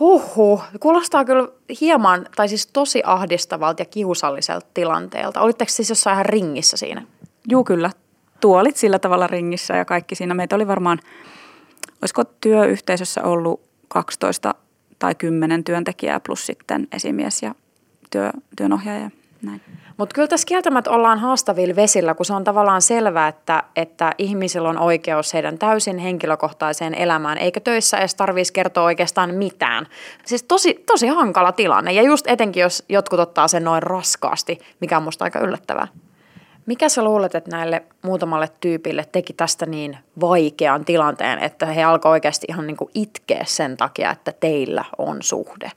Huhhuh, 0.00 0.62
kuulostaa 0.80 1.24
kyllä 1.24 1.48
hieman, 1.80 2.26
tai 2.36 2.48
siis 2.48 2.66
tosi 2.66 3.02
ahdistavalta 3.04 3.82
ja 3.82 3.86
kiusalliselta 3.86 4.66
tilanteelta. 4.74 5.40
Olitteko 5.40 5.70
siis 5.70 5.88
jossain 5.88 6.14
ihan 6.14 6.26
ringissä 6.26 6.76
siinä? 6.76 7.02
Juu, 7.50 7.64
kyllä. 7.64 7.90
Tuolit 8.40 8.76
sillä 8.76 8.98
tavalla 8.98 9.26
ringissä 9.26 9.76
ja 9.76 9.84
kaikki 9.84 10.14
siinä. 10.14 10.34
Meitä 10.34 10.56
oli 10.56 10.66
varmaan, 10.66 10.98
olisiko 12.02 12.24
työyhteisössä 12.24 13.22
ollut 13.22 13.60
12 13.88 14.54
tai 14.98 15.14
10 15.14 15.64
työntekijää 15.64 16.20
plus 16.20 16.46
sitten 16.46 16.88
esimies 16.92 17.42
ja 17.42 17.54
työ, 18.10 18.30
työnohjaaja. 18.56 19.10
Mutta 19.96 20.14
kyllä 20.14 20.28
tässä 20.28 20.46
kieltämättä 20.46 20.90
ollaan 20.90 21.18
haastavilla 21.18 21.76
vesillä, 21.76 22.14
kun 22.14 22.26
se 22.26 22.32
on 22.32 22.44
tavallaan 22.44 22.82
selvää, 22.82 23.28
että, 23.28 23.62
että 23.76 24.12
ihmisillä 24.18 24.68
on 24.68 24.78
oikeus 24.78 25.34
heidän 25.34 25.58
täysin 25.58 25.98
henkilökohtaiseen 25.98 26.94
elämään, 26.94 27.38
eikä 27.38 27.60
töissä 27.60 27.98
edes 27.98 28.14
tarvitsisi 28.14 28.52
kertoa 28.52 28.84
oikeastaan 28.84 29.34
mitään. 29.34 29.86
Siis 30.24 30.42
tosi, 30.42 30.82
tosi 30.86 31.06
hankala 31.06 31.52
tilanne, 31.52 31.92
ja 31.92 32.02
just 32.02 32.26
etenkin, 32.28 32.60
jos 32.60 32.84
jotkut 32.88 33.20
ottaa 33.20 33.48
sen 33.48 33.64
noin 33.64 33.82
raskaasti, 33.82 34.58
mikä 34.80 34.96
on 34.96 35.02
musta 35.02 35.24
aika 35.24 35.38
yllättävää. 35.38 35.88
Mikä 36.66 36.88
sä 36.88 37.04
luulet, 37.04 37.34
että 37.34 37.50
näille 37.50 37.82
muutamalle 38.02 38.50
tyypille 38.60 39.06
teki 39.12 39.32
tästä 39.32 39.66
niin 39.66 39.98
vaikean 40.20 40.84
tilanteen, 40.84 41.38
että 41.38 41.66
he 41.66 41.84
alkoi 41.84 42.10
oikeasti 42.10 42.46
ihan 42.48 42.66
niin 42.66 42.76
kuin 42.76 42.90
itkeä 42.94 43.44
sen 43.46 43.76
takia, 43.76 44.10
että 44.10 44.32
teillä 44.40 44.84
on 44.98 45.16
suhde? 45.20 45.72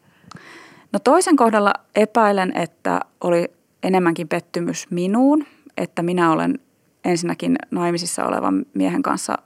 No 0.91 0.99
toisen 0.99 1.35
kohdalla 1.35 1.73
epäilen, 1.95 2.57
että 2.57 2.99
oli 3.21 3.51
enemmänkin 3.83 4.27
pettymys 4.27 4.91
minuun, 4.91 5.45
että 5.77 6.03
minä 6.03 6.31
olen 6.31 6.59
ensinnäkin 7.05 7.55
naimisissa 7.71 8.25
olevan 8.25 8.65
miehen 8.73 9.03
kanssa 9.03 9.37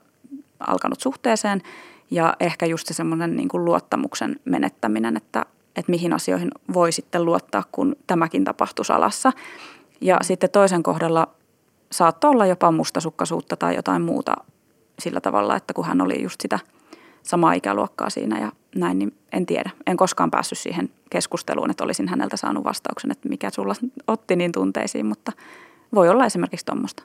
alkanut 0.60 1.00
suhteeseen 1.00 1.62
ja 2.10 2.36
ehkä 2.40 2.66
just 2.66 2.86
se 2.86 2.94
semmoinen 2.94 3.36
niin 3.36 3.48
kuin 3.48 3.64
luottamuksen 3.64 4.40
menettäminen, 4.44 5.16
että, 5.16 5.46
että 5.76 5.90
mihin 5.90 6.12
asioihin 6.12 6.50
voi 6.74 6.92
sitten 6.92 7.24
luottaa, 7.24 7.62
kun 7.72 7.96
tämäkin 8.06 8.44
tapahtui 8.44 8.84
salassa. 8.84 9.32
Ja 10.00 10.16
sitten 10.22 10.50
toisen 10.50 10.82
kohdalla 10.82 11.28
saattoi 11.92 12.30
olla 12.30 12.46
jopa 12.46 12.70
mustasukkaisuutta 12.70 13.56
tai 13.56 13.76
jotain 13.76 14.02
muuta 14.02 14.36
sillä 14.98 15.20
tavalla, 15.20 15.56
että 15.56 15.74
kun 15.74 15.84
hän 15.84 16.00
oli 16.00 16.22
just 16.22 16.40
sitä 16.40 16.58
samaa 17.22 17.52
ikäluokkaa 17.52 18.10
siinä 18.10 18.40
ja 18.40 18.52
näin, 18.74 18.98
niin 18.98 19.14
en 19.32 19.46
tiedä. 19.46 19.70
En 19.86 19.96
koskaan 19.96 20.30
päässyt 20.30 20.58
siihen 20.58 20.90
keskusteluun, 21.10 21.70
että 21.70 21.84
olisin 21.84 22.08
häneltä 22.08 22.36
saanut 22.36 22.64
vastauksen, 22.64 23.10
että 23.10 23.28
mikä 23.28 23.50
sulla 23.50 23.74
otti 24.06 24.36
niin 24.36 24.52
tunteisiin, 24.52 25.06
mutta 25.06 25.32
voi 25.94 26.08
olla 26.08 26.26
esimerkiksi 26.26 26.66
tuommoista. 26.66 27.02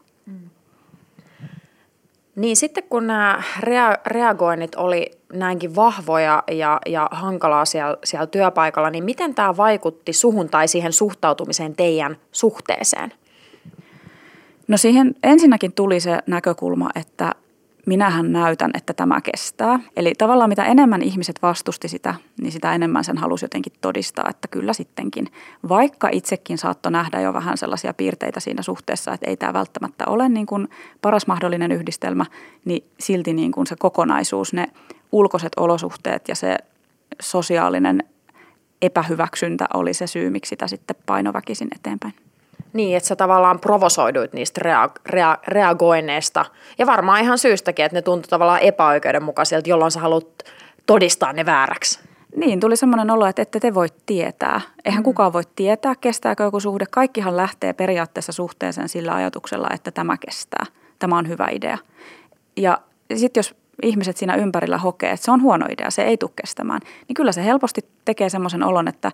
Niin 2.39 2.58
sitten 2.58 2.84
kun 2.89 3.08
nämä 3.08 3.43
rea- 3.60 4.02
reagoinnit 4.06 4.75
oli 4.75 5.12
näinkin 5.34 5.75
vahvoja 5.75 6.43
ja, 6.52 6.80
ja 6.86 7.10
hankalaa 7.12 7.65
siellä, 7.65 7.97
siellä 8.04 8.28
työpaikalla, 8.28 8.89
niin 8.89 9.04
miten 9.04 9.36
tämä 9.36 9.58
vaikutti 9.58 10.13
suhun 10.13 10.49
tai 10.49 10.67
siihen 10.67 10.93
suhtautumiseen 10.93 11.75
teidän 11.75 12.17
suhteeseen? 12.32 13.13
No 14.67 14.78
siihen 14.78 15.15
ensinnäkin 15.23 15.73
tuli 15.73 15.99
se 15.99 16.19
näkökulma, 16.28 16.89
että 16.95 17.32
minähän 17.85 18.31
näytän, 18.31 18.71
että 18.73 18.93
tämä 18.93 19.21
kestää. 19.21 19.79
Eli 19.95 20.13
tavallaan 20.17 20.49
mitä 20.49 20.65
enemmän 20.65 21.01
ihmiset 21.01 21.41
vastusti 21.41 21.87
sitä, 21.87 22.15
niin 22.41 22.51
sitä 22.51 22.75
enemmän 22.75 23.03
sen 23.03 23.17
halusi 23.17 23.45
jotenkin 23.45 23.73
todistaa, 23.81 24.29
että 24.29 24.47
kyllä 24.47 24.73
sittenkin. 24.73 25.27
Vaikka 25.69 26.09
itsekin 26.11 26.57
saattoi 26.57 26.91
nähdä 26.91 27.21
jo 27.21 27.33
vähän 27.33 27.57
sellaisia 27.57 27.93
piirteitä 27.93 28.39
siinä 28.39 28.61
suhteessa, 28.61 29.13
että 29.13 29.29
ei 29.29 29.37
tämä 29.37 29.53
välttämättä 29.53 30.05
ole 30.07 30.29
niin 30.29 30.45
kuin 30.45 30.67
paras 31.01 31.27
mahdollinen 31.27 31.71
yhdistelmä, 31.71 32.25
niin 32.65 32.83
silti 32.99 33.33
niin 33.33 33.51
kuin 33.51 33.67
se 33.67 33.75
kokonaisuus, 33.79 34.53
ne 34.53 34.67
ulkoiset 35.11 35.51
olosuhteet 35.57 36.27
ja 36.27 36.35
se 36.35 36.57
sosiaalinen 37.21 38.03
epähyväksyntä 38.81 39.65
oli 39.73 39.93
se 39.93 40.07
syy, 40.07 40.29
miksi 40.29 40.49
sitä 40.49 40.67
sitten 40.67 40.95
painoväkisin 41.05 41.67
eteenpäin. 41.75 42.13
Niin, 42.73 42.97
että 42.97 43.08
sä 43.08 43.15
tavallaan 43.15 43.60
provosoiduit 43.60 44.34
niistä 44.34 44.62
rea- 44.63 45.01
rea- 45.10 45.39
reagoineista. 45.47 46.45
Ja 46.77 46.86
varmaan 46.86 47.21
ihan 47.21 47.38
syystäkin, 47.38 47.86
että 47.86 47.97
ne 47.97 48.01
tuntui 48.01 48.29
tavallaan 48.29 48.60
epäoikeudenmukaisilta, 48.60 49.69
jolloin 49.69 49.91
sä 49.91 49.99
haluat 49.99 50.43
todistaa 50.86 51.34
ne 51.34 51.45
vääräksi. 51.45 51.99
Niin, 52.36 52.60
tuli 52.60 52.77
semmoinen 52.77 53.12
olo, 53.12 53.25
että 53.25 53.41
ette 53.41 53.60
te 53.60 53.73
voi 53.73 53.88
tietää. 54.05 54.62
Eihän 54.86 55.01
mm. 55.01 55.03
kukaan 55.03 55.34
voi 55.34 55.43
tietää, 55.55 55.95
kestääkö 55.95 56.43
joku 56.43 56.60
suhde. 56.60 56.86
Kaikkihan 56.91 57.38
lähtee 57.38 57.73
periaatteessa 57.73 58.32
suhteeseen 58.32 58.89
sillä 58.89 59.15
ajatuksella, 59.15 59.67
että 59.73 59.91
tämä 59.91 60.17
kestää. 60.17 60.65
Tämä 60.99 61.17
on 61.17 61.27
hyvä 61.27 61.47
idea. 61.51 61.77
Ja 62.58 62.79
sitten 63.15 63.39
jos 63.39 63.55
ihmiset 63.84 64.17
siinä 64.17 64.36
ympärillä 64.36 64.77
hokee, 64.77 65.12
että 65.12 65.25
se 65.25 65.32
on 65.32 65.41
huono 65.41 65.65
idea, 65.69 65.91
se 65.91 66.01
ei 66.01 66.17
tule 66.17 66.32
kestämään, 66.41 66.82
niin 67.08 67.13
kyllä 67.13 67.32
se 67.32 67.45
helposti 67.45 67.82
tekee 68.05 68.29
semmoisen 68.29 68.63
olon, 68.63 68.88
että 68.88 69.12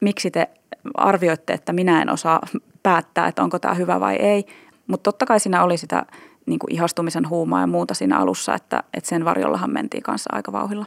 miksi 0.00 0.30
te 0.30 0.48
arvioitte, 0.94 1.52
että 1.52 1.72
minä 1.72 2.02
en 2.02 2.10
osaa 2.10 2.40
päättää, 2.84 3.28
että 3.28 3.42
onko 3.42 3.58
tämä 3.58 3.74
hyvä 3.74 4.00
vai 4.00 4.16
ei. 4.16 4.46
Mutta 4.86 5.02
totta 5.02 5.26
kai 5.26 5.40
siinä 5.40 5.64
oli 5.64 5.76
sitä 5.76 6.06
niin 6.46 6.58
kuin 6.58 6.72
ihastumisen 6.72 7.28
huumaa 7.28 7.60
ja 7.60 7.66
muuta 7.66 7.94
siinä 7.94 8.18
alussa, 8.18 8.54
että, 8.54 8.82
että 8.94 9.08
sen 9.08 9.24
varjollahan 9.24 9.72
mentiin 9.72 10.02
kanssa 10.02 10.30
aika 10.32 10.52
vauhilla. 10.52 10.86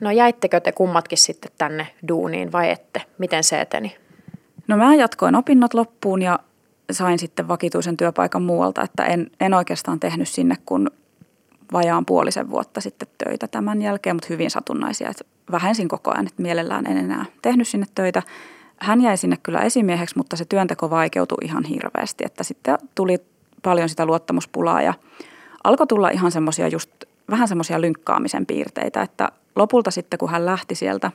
No 0.00 0.10
jäittekö 0.10 0.60
te 0.60 0.72
kummatkin 0.72 1.18
sitten 1.18 1.52
tänne 1.58 1.86
duuniin 2.08 2.52
vai 2.52 2.70
ette? 2.70 3.02
Miten 3.18 3.44
se 3.44 3.60
eteni? 3.60 3.96
No 4.68 4.76
mä 4.76 4.94
jatkoin 4.94 5.34
opinnot 5.34 5.74
loppuun 5.74 6.22
ja 6.22 6.38
sain 6.90 7.18
sitten 7.18 7.48
vakituisen 7.48 7.96
työpaikan 7.96 8.42
muualta, 8.42 8.82
että 8.82 9.04
en, 9.04 9.30
en 9.40 9.54
oikeastaan 9.54 10.00
tehnyt 10.00 10.28
sinne 10.28 10.54
kun 10.66 10.90
vajaan 11.72 12.06
puolisen 12.06 12.50
vuotta 12.50 12.80
sitten 12.80 13.08
töitä 13.24 13.48
tämän 13.48 13.82
jälkeen, 13.82 14.16
mutta 14.16 14.28
hyvin 14.30 14.50
satunnaisia. 14.50 15.10
Että 15.10 15.24
vähensin 15.50 15.88
koko 15.88 16.10
ajan, 16.10 16.26
että 16.26 16.42
mielellään 16.42 16.86
en 16.86 16.96
enää 16.96 17.24
tehnyt 17.42 17.68
sinne 17.68 17.86
töitä 17.94 18.22
hän 18.78 19.00
jäi 19.00 19.16
sinne 19.16 19.36
kyllä 19.42 19.60
esimieheksi, 19.60 20.16
mutta 20.16 20.36
se 20.36 20.44
työnteko 20.44 20.90
vaikeutui 20.90 21.38
ihan 21.42 21.64
hirveästi, 21.64 22.24
että 22.26 22.44
sitten 22.44 22.78
tuli 22.94 23.18
paljon 23.62 23.88
sitä 23.88 24.06
luottamuspulaa 24.06 24.82
ja 24.82 24.94
alkoi 25.64 25.86
tulla 25.86 26.08
ihan 26.10 26.32
semmoisia 26.32 26.68
just 26.68 26.90
vähän 27.30 27.48
semmoisia 27.48 27.80
lynkkaamisen 27.80 28.46
piirteitä, 28.46 29.02
että 29.02 29.28
lopulta 29.56 29.90
sitten 29.90 30.18
kun 30.18 30.30
hän 30.30 30.46
lähti 30.46 30.74
sieltä 30.74 31.10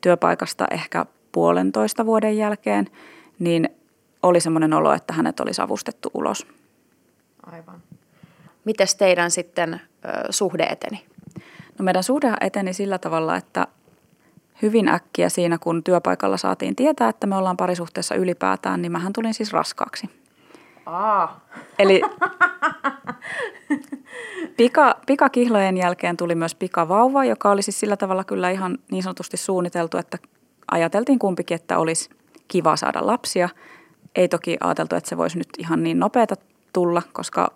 työpaikasta 0.00 0.66
ehkä 0.70 1.06
puolentoista 1.32 2.06
vuoden 2.06 2.36
jälkeen, 2.36 2.86
niin 3.38 3.68
oli 4.22 4.40
semmoinen 4.40 4.72
olo, 4.72 4.92
että 4.92 5.12
hänet 5.12 5.40
oli 5.40 5.54
savustettu 5.54 6.10
ulos. 6.14 6.46
Aivan. 7.46 7.82
Mites 8.64 8.94
teidän 8.94 9.30
sitten 9.30 9.74
ö, 9.74 10.08
suhde 10.30 10.62
eteni? 10.62 11.04
No 11.78 11.84
meidän 11.84 12.02
suhde 12.02 12.32
eteni 12.40 12.72
sillä 12.72 12.98
tavalla, 12.98 13.36
että 13.36 13.66
hyvin 14.62 14.88
äkkiä 14.88 15.28
siinä, 15.28 15.58
kun 15.58 15.84
työpaikalla 15.84 16.36
saatiin 16.36 16.76
tietää, 16.76 17.08
että 17.08 17.26
me 17.26 17.36
ollaan 17.36 17.56
parisuhteessa 17.56 18.14
ylipäätään, 18.14 18.82
niin 18.82 18.92
mähän 18.92 19.12
tulin 19.12 19.34
siis 19.34 19.52
raskaaksi. 19.52 20.10
Aa. 20.86 21.40
Eli 21.78 22.02
Pika, 24.56 24.96
pikakihlojen 25.06 25.76
jälkeen 25.76 26.16
tuli 26.16 26.34
myös 26.34 26.54
pikavauva, 26.54 27.24
joka 27.24 27.50
oli 27.50 27.62
siis 27.62 27.80
sillä 27.80 27.96
tavalla 27.96 28.24
kyllä 28.24 28.50
ihan 28.50 28.78
niin 28.90 29.02
sanotusti 29.02 29.36
suunniteltu, 29.36 29.98
että 29.98 30.18
ajateltiin 30.70 31.18
kumpikin, 31.18 31.54
että 31.54 31.78
olisi 31.78 32.10
kiva 32.48 32.76
saada 32.76 33.06
lapsia. 33.06 33.48
Ei 34.16 34.28
toki 34.28 34.56
ajateltu, 34.60 34.96
että 34.96 35.08
se 35.08 35.16
voisi 35.16 35.38
nyt 35.38 35.48
ihan 35.58 35.82
niin 35.82 35.98
nopeata 35.98 36.34
tulla, 36.72 37.02
koska 37.12 37.52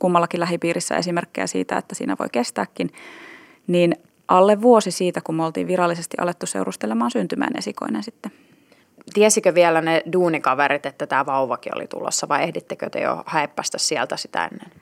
kummallakin 0.00 0.40
lähipiirissä 0.40 0.96
esimerkkejä 0.96 1.46
siitä, 1.46 1.78
että 1.78 1.94
siinä 1.94 2.16
voi 2.18 2.28
kestääkin. 2.32 2.90
Niin 3.66 3.96
alle 4.36 4.62
vuosi 4.62 4.90
siitä, 4.90 5.20
kun 5.20 5.34
me 5.34 5.44
oltiin 5.44 5.66
virallisesti 5.66 6.16
alettu 6.20 6.46
seurustelemaan 6.46 7.10
syntymään 7.10 7.56
esikoinen 7.58 8.02
sitten. 8.02 8.32
Tiesikö 9.14 9.54
vielä 9.54 9.80
ne 9.80 10.02
duunikaverit, 10.12 10.86
että 10.86 11.06
tämä 11.06 11.26
vauvakin 11.26 11.76
oli 11.76 11.86
tulossa 11.86 12.28
vai 12.28 12.42
ehdittekö 12.42 12.90
te 12.90 13.00
jo 13.00 13.22
häippästä 13.26 13.78
sieltä 13.78 14.16
sitä 14.16 14.44
ennen? 14.44 14.72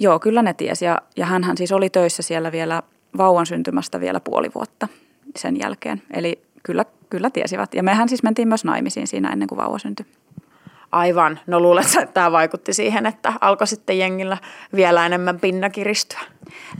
Joo, 0.00 0.18
kyllä 0.18 0.42
ne 0.42 0.54
tiesi 0.54 0.84
ja, 0.84 1.02
ja 1.16 1.26
hän 1.26 1.56
siis 1.56 1.72
oli 1.72 1.90
töissä 1.90 2.22
siellä 2.22 2.52
vielä 2.52 2.82
vauvan 3.16 3.46
syntymästä 3.46 4.00
vielä 4.00 4.20
puoli 4.20 4.50
vuotta 4.54 4.88
sen 5.36 5.58
jälkeen. 5.60 6.02
Eli 6.12 6.42
kyllä, 6.62 6.84
kyllä 7.10 7.30
tiesivät. 7.30 7.74
Ja 7.74 7.82
mehän 7.82 8.08
siis 8.08 8.22
mentiin 8.22 8.48
myös 8.48 8.64
naimisiin 8.64 9.06
siinä 9.06 9.32
ennen 9.32 9.48
kuin 9.48 9.56
vauva 9.56 9.78
syntyi. 9.78 10.06
Aivan. 10.92 11.40
No 11.46 11.60
luulet, 11.60 11.86
että 11.86 12.06
tämä 12.06 12.32
vaikutti 12.32 12.72
siihen, 12.72 13.06
että 13.06 13.32
alkoi 13.40 13.66
sitten 13.66 13.98
jengillä 13.98 14.36
vielä 14.74 15.06
enemmän 15.06 15.40
pinna 15.40 15.70
kiristyä? 15.70 16.20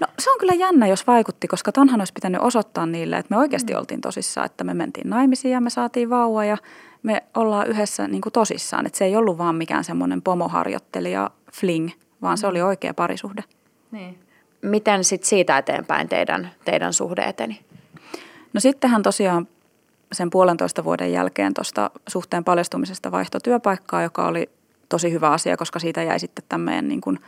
No 0.00 0.06
se 0.18 0.30
on 0.30 0.38
kyllä 0.38 0.52
jännä, 0.52 0.86
jos 0.86 1.06
vaikutti, 1.06 1.48
koska 1.48 1.72
tonhan 1.72 2.00
olisi 2.00 2.12
pitänyt 2.12 2.40
osoittaa 2.40 2.86
niille, 2.86 3.16
että 3.16 3.34
me 3.34 3.40
oikeasti 3.40 3.72
mm. 3.72 3.78
oltiin 3.78 4.00
tosissaan, 4.00 4.46
että 4.46 4.64
me 4.64 4.74
mentiin 4.74 5.10
naimisiin 5.10 5.52
ja 5.52 5.60
me 5.60 5.70
saatiin 5.70 6.10
vauva 6.10 6.44
ja 6.44 6.56
me 7.02 7.22
ollaan 7.34 7.66
yhdessä 7.66 8.08
niin 8.08 8.20
kuin 8.20 8.32
tosissaan. 8.32 8.86
Että 8.86 8.98
se 8.98 9.04
ei 9.04 9.16
ollut 9.16 9.38
vaan 9.38 9.54
mikään 9.54 9.84
semmoinen 9.84 10.22
pomoharjoittelija 10.22 11.30
fling, 11.52 11.90
vaan 12.22 12.38
se 12.38 12.46
oli 12.46 12.62
oikea 12.62 12.94
parisuhde. 12.94 13.44
Niin. 13.90 14.18
Miten 14.62 15.04
sitten 15.04 15.28
siitä 15.28 15.58
eteenpäin 15.58 16.08
teidän, 16.08 16.50
teidän 16.64 16.92
suhde 16.92 17.22
eteni? 17.22 17.60
No 18.52 18.60
sittenhän 18.60 19.02
tosiaan 19.02 19.48
sen 20.12 20.30
puolentoista 20.30 20.84
vuoden 20.84 21.12
jälkeen 21.12 21.54
tuosta 21.54 21.90
suhteen 22.08 22.44
paljastumisesta 22.44 23.12
vaihto 23.12 23.40
työpaikkaa, 23.40 24.02
joka 24.02 24.26
oli 24.26 24.50
tosi 24.88 25.12
hyvä 25.12 25.30
asia, 25.30 25.56
koska 25.56 25.78
siitä 25.78 26.02
jäi 26.02 26.18
sitten 26.18 26.44
tämmöinen 26.48 26.88
niin 26.88 27.00
kuin 27.00 27.18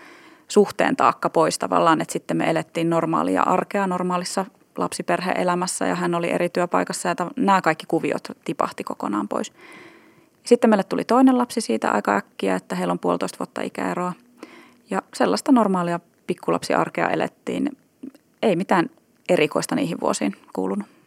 suhteen 0.48 0.96
taakka 0.96 1.30
pois 1.30 1.58
tavallaan, 1.58 2.00
että 2.00 2.12
sitten 2.12 2.36
me 2.36 2.50
elettiin 2.50 2.90
normaalia 2.90 3.42
arkea 3.42 3.86
normaalissa 3.86 4.46
lapsiperheelämässä 4.78 5.86
ja 5.86 5.94
hän 5.94 6.14
oli 6.14 6.30
eri 6.30 6.48
työpaikassa 6.48 7.08
ja 7.08 7.14
nämä 7.36 7.62
kaikki 7.62 7.86
kuviot 7.88 8.28
tipahti 8.44 8.84
kokonaan 8.84 9.28
pois. 9.28 9.52
Sitten 10.44 10.70
meille 10.70 10.84
tuli 10.84 11.04
toinen 11.04 11.38
lapsi 11.38 11.60
siitä 11.60 11.90
aika 11.90 12.16
äkkiä, 12.16 12.56
että 12.56 12.76
heillä 12.76 12.92
on 12.92 12.98
puolitoista 12.98 13.38
vuotta 13.38 13.62
ikäeroa 13.62 14.12
ja 14.90 15.02
sellaista 15.14 15.52
normaalia 15.52 16.00
pikkulapsiarkea 16.26 17.08
elettiin. 17.08 17.76
Ei 18.42 18.56
mitään 18.56 18.90
erikoista 19.28 19.74
niihin 19.74 20.00
vuosiin 20.00 20.36
kuulunut. 20.52 20.99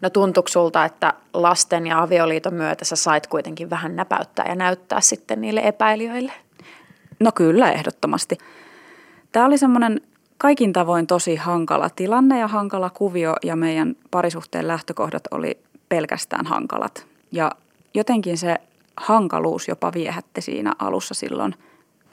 No 0.00 0.10
tuntuuko 0.10 0.48
sulta, 0.48 0.84
että 0.84 1.14
lasten 1.34 1.86
ja 1.86 2.02
avioliiton 2.02 2.54
myötä 2.54 2.84
sä 2.84 2.96
sait 2.96 3.26
kuitenkin 3.26 3.70
vähän 3.70 3.96
näpäyttää 3.96 4.46
ja 4.48 4.54
näyttää 4.54 5.00
sitten 5.00 5.40
niille 5.40 5.60
epäilijöille? 5.64 6.32
No 7.20 7.32
kyllä, 7.32 7.72
ehdottomasti. 7.72 8.38
Tämä 9.32 9.46
oli 9.46 9.58
semmoinen 9.58 10.00
kaikin 10.38 10.72
tavoin 10.72 11.06
tosi 11.06 11.36
hankala 11.36 11.90
tilanne 11.90 12.38
ja 12.38 12.48
hankala 12.48 12.90
kuvio 12.90 13.34
ja 13.44 13.56
meidän 13.56 13.96
parisuhteen 14.10 14.68
lähtökohdat 14.68 15.22
oli 15.30 15.58
pelkästään 15.88 16.46
hankalat. 16.46 17.06
Ja 17.32 17.50
jotenkin 17.94 18.38
se 18.38 18.56
hankaluus 18.96 19.68
jopa 19.68 19.92
viehätti 19.92 20.40
siinä 20.40 20.72
alussa 20.78 21.14
silloin 21.14 21.54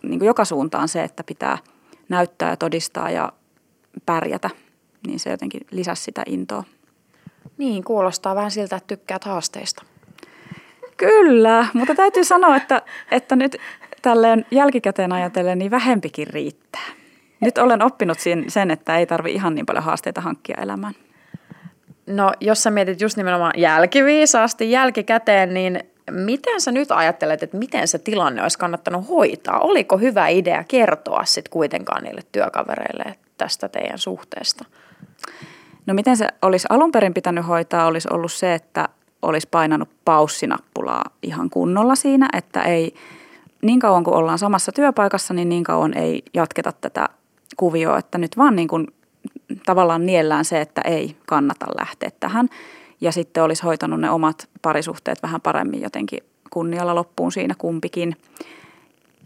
niin 0.02 0.19
kuin 0.19 0.28
joka 0.28 0.45
suuntaan 0.45 0.88
se, 0.88 1.04
että 1.04 1.23
pitää 1.23 1.58
näyttää 2.10 2.50
ja 2.50 2.58
todistaa 2.58 3.12
ja 3.12 3.34
pärjätä, 4.06 4.50
niin 5.08 5.19
se 5.19 5.30
jotenkin 5.30 5.62
lisäsi 5.71 6.04
sitä 6.04 6.23
intoa. 6.26 6.63
Niin, 7.58 7.84
kuulostaa 7.84 8.36
vähän 8.36 8.52
siltä, 8.52 8.76
että 8.76 8.88
tykkäät 8.88 9.24
haasteista. 9.24 9.84
Kyllä, 10.98 11.67
mutta 11.74 11.96
täytyy 11.96 12.24
sanoa, 12.24 12.56
että, 12.56 12.82
että 13.12 13.36
nyt 13.36 13.58
tälleen 14.02 14.46
jälkikäteen 14.52 15.12
ajatellen 15.12 15.60
niin 15.60 15.72
vähempikin 15.72 16.28
riittää. 16.28 16.88
Nyt 17.39 17.58
olen 17.58 17.82
oppinut 17.82 18.17
sen, 18.48 18.72
että 18.72 18.98
ei 18.98 19.06
tarvi 19.06 19.32
ihan 19.32 19.56
niin 19.56 19.65
paljon 19.65 19.84
haasteita 19.84 20.22
hankkia 20.22 20.58
elämään. 20.62 20.93
No, 22.08 22.32
jos 22.41 22.63
sä 22.63 22.72
mietit 22.72 23.02
just 23.02 23.17
nimenomaan 23.17 23.54
jälkiviisaasti 23.58 24.72
jälkikäteen, 24.72 25.54
niin 25.54 25.80
miten 26.12 26.62
sä 26.62 26.72
nyt 26.72 26.91
ajattelet, 26.91 27.43
että 27.43 27.58
miten 27.58 27.88
se 27.88 28.00
tilanne 28.00 28.41
olisi 28.41 28.60
kannattanut 28.60 29.10
hoitaa? 29.10 29.60
Oliko 29.60 29.98
hyvä 29.98 30.28
idea 30.28 30.63
kertoa 30.67 31.26
sitten 31.26 31.52
kuitenkaan 31.52 32.04
niille 32.04 32.22
työkavereille 32.32 33.15
tästä 33.38 33.70
teidän 33.70 33.98
suhteesta? 33.98 34.65
No 35.88 35.93
miten 35.93 36.17
se 36.17 36.28
olisi 36.41 36.67
alun 36.69 36.91
perin 36.91 37.13
pitänyt 37.13 37.47
hoitaa, 37.47 37.86
olisi 37.86 38.08
ollut 38.12 38.32
se, 38.32 38.54
että 38.54 38.89
olisi 39.21 39.47
painanut 39.52 39.89
paussinappulaa 40.06 41.04
ihan 41.23 41.50
kunnolla 41.50 41.95
siinä, 41.95 42.30
että 42.34 42.62
ei 42.62 42.93
niin 43.62 43.80
kauan 43.80 44.04
kuin 44.04 44.15
ollaan 44.15 44.39
samassa 44.39 44.71
työpaikassa, 44.71 45.34
niin 45.34 45.50
niin 45.50 45.63
kauan 45.63 45.97
ei 45.97 46.23
jatketa 46.34 46.71
tätä 46.71 47.10
kuvioa, 47.58 47.97
että 47.97 48.17
nyt 48.17 48.38
vaan 48.38 48.56
niin 48.56 48.67
kuin 48.67 48.88
tavallaan 49.65 50.06
niellään 50.06 50.45
se, 50.45 50.62
että 50.62 50.82
ei 50.82 51.15
kannata 51.26 51.65
lähteä 51.80 52.10
tähän. 52.19 52.50
Ja 53.02 53.12
sitten 53.12 53.43
olisi 53.43 53.63
hoitanut 53.63 54.00
ne 54.00 54.10
omat 54.10 54.50
parisuhteet 54.62 55.23
vähän 55.23 55.41
paremmin 55.41 55.82
jotenkin 55.82 56.19
kunnialla 56.50 56.95
loppuun 56.95 57.32
siinä 57.32 57.56
kumpikin. 57.58 58.15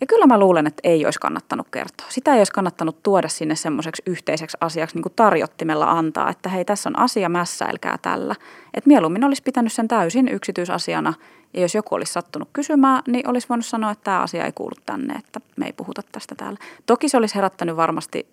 Ja 0.02 0.08
kyllä 0.08 0.28
mä 0.28 0.38
luulen, 0.38 0.68
että 0.68 0.82
ei 0.84 1.06
olisi 1.06 1.20
kannattanut 1.20 1.68
kertoa. 1.72 2.08
Sitä 2.10 2.34
ei 2.34 2.40
olisi 2.40 2.52
kannattanut 2.52 3.04
tuoda 3.04 3.28
sinne 3.28 3.56
semmoiseksi 3.56 4.04
yhteiseksi 4.06 4.58
asiaksi 4.62 4.96
niin 4.96 5.04
kuin 5.04 5.14
tarjottimella 5.16 5.92
antaa, 5.92 6.30
että 6.30 6.50
hei 6.50 6.66
tässä 6.66 6.90
on 6.90 7.00
asia, 7.00 7.30
mässäilkää 7.30 7.98
tällä. 8.02 8.36
Että 8.74 8.88
mieluummin 8.88 9.24
olisi 9.24 9.44
pitänyt 9.44 9.74
sen 9.74 9.88
täysin 9.88 10.28
yksityisasiana 10.28 11.14
ja 11.54 11.62
jos 11.62 11.76
joku 11.76 11.96
olisi 11.96 12.14
sattunut 12.14 12.50
kysymään, 12.54 13.04
niin 13.08 13.30
olisi 13.30 13.50
voinut 13.50 13.66
sanoa, 13.66 13.92
että 13.92 14.04
tämä 14.04 14.22
asia 14.22 14.46
ei 14.46 14.52
kuulu 14.52 14.76
tänne, 14.86 15.14
että 15.14 15.42
me 15.56 15.66
ei 15.66 15.74
puhuta 15.74 16.02
tästä 16.12 16.36
täällä. 16.36 16.60
Toki 16.86 17.10
se 17.10 17.18
olisi 17.18 17.36
herättänyt 17.36 17.76
varmasti 17.76 18.28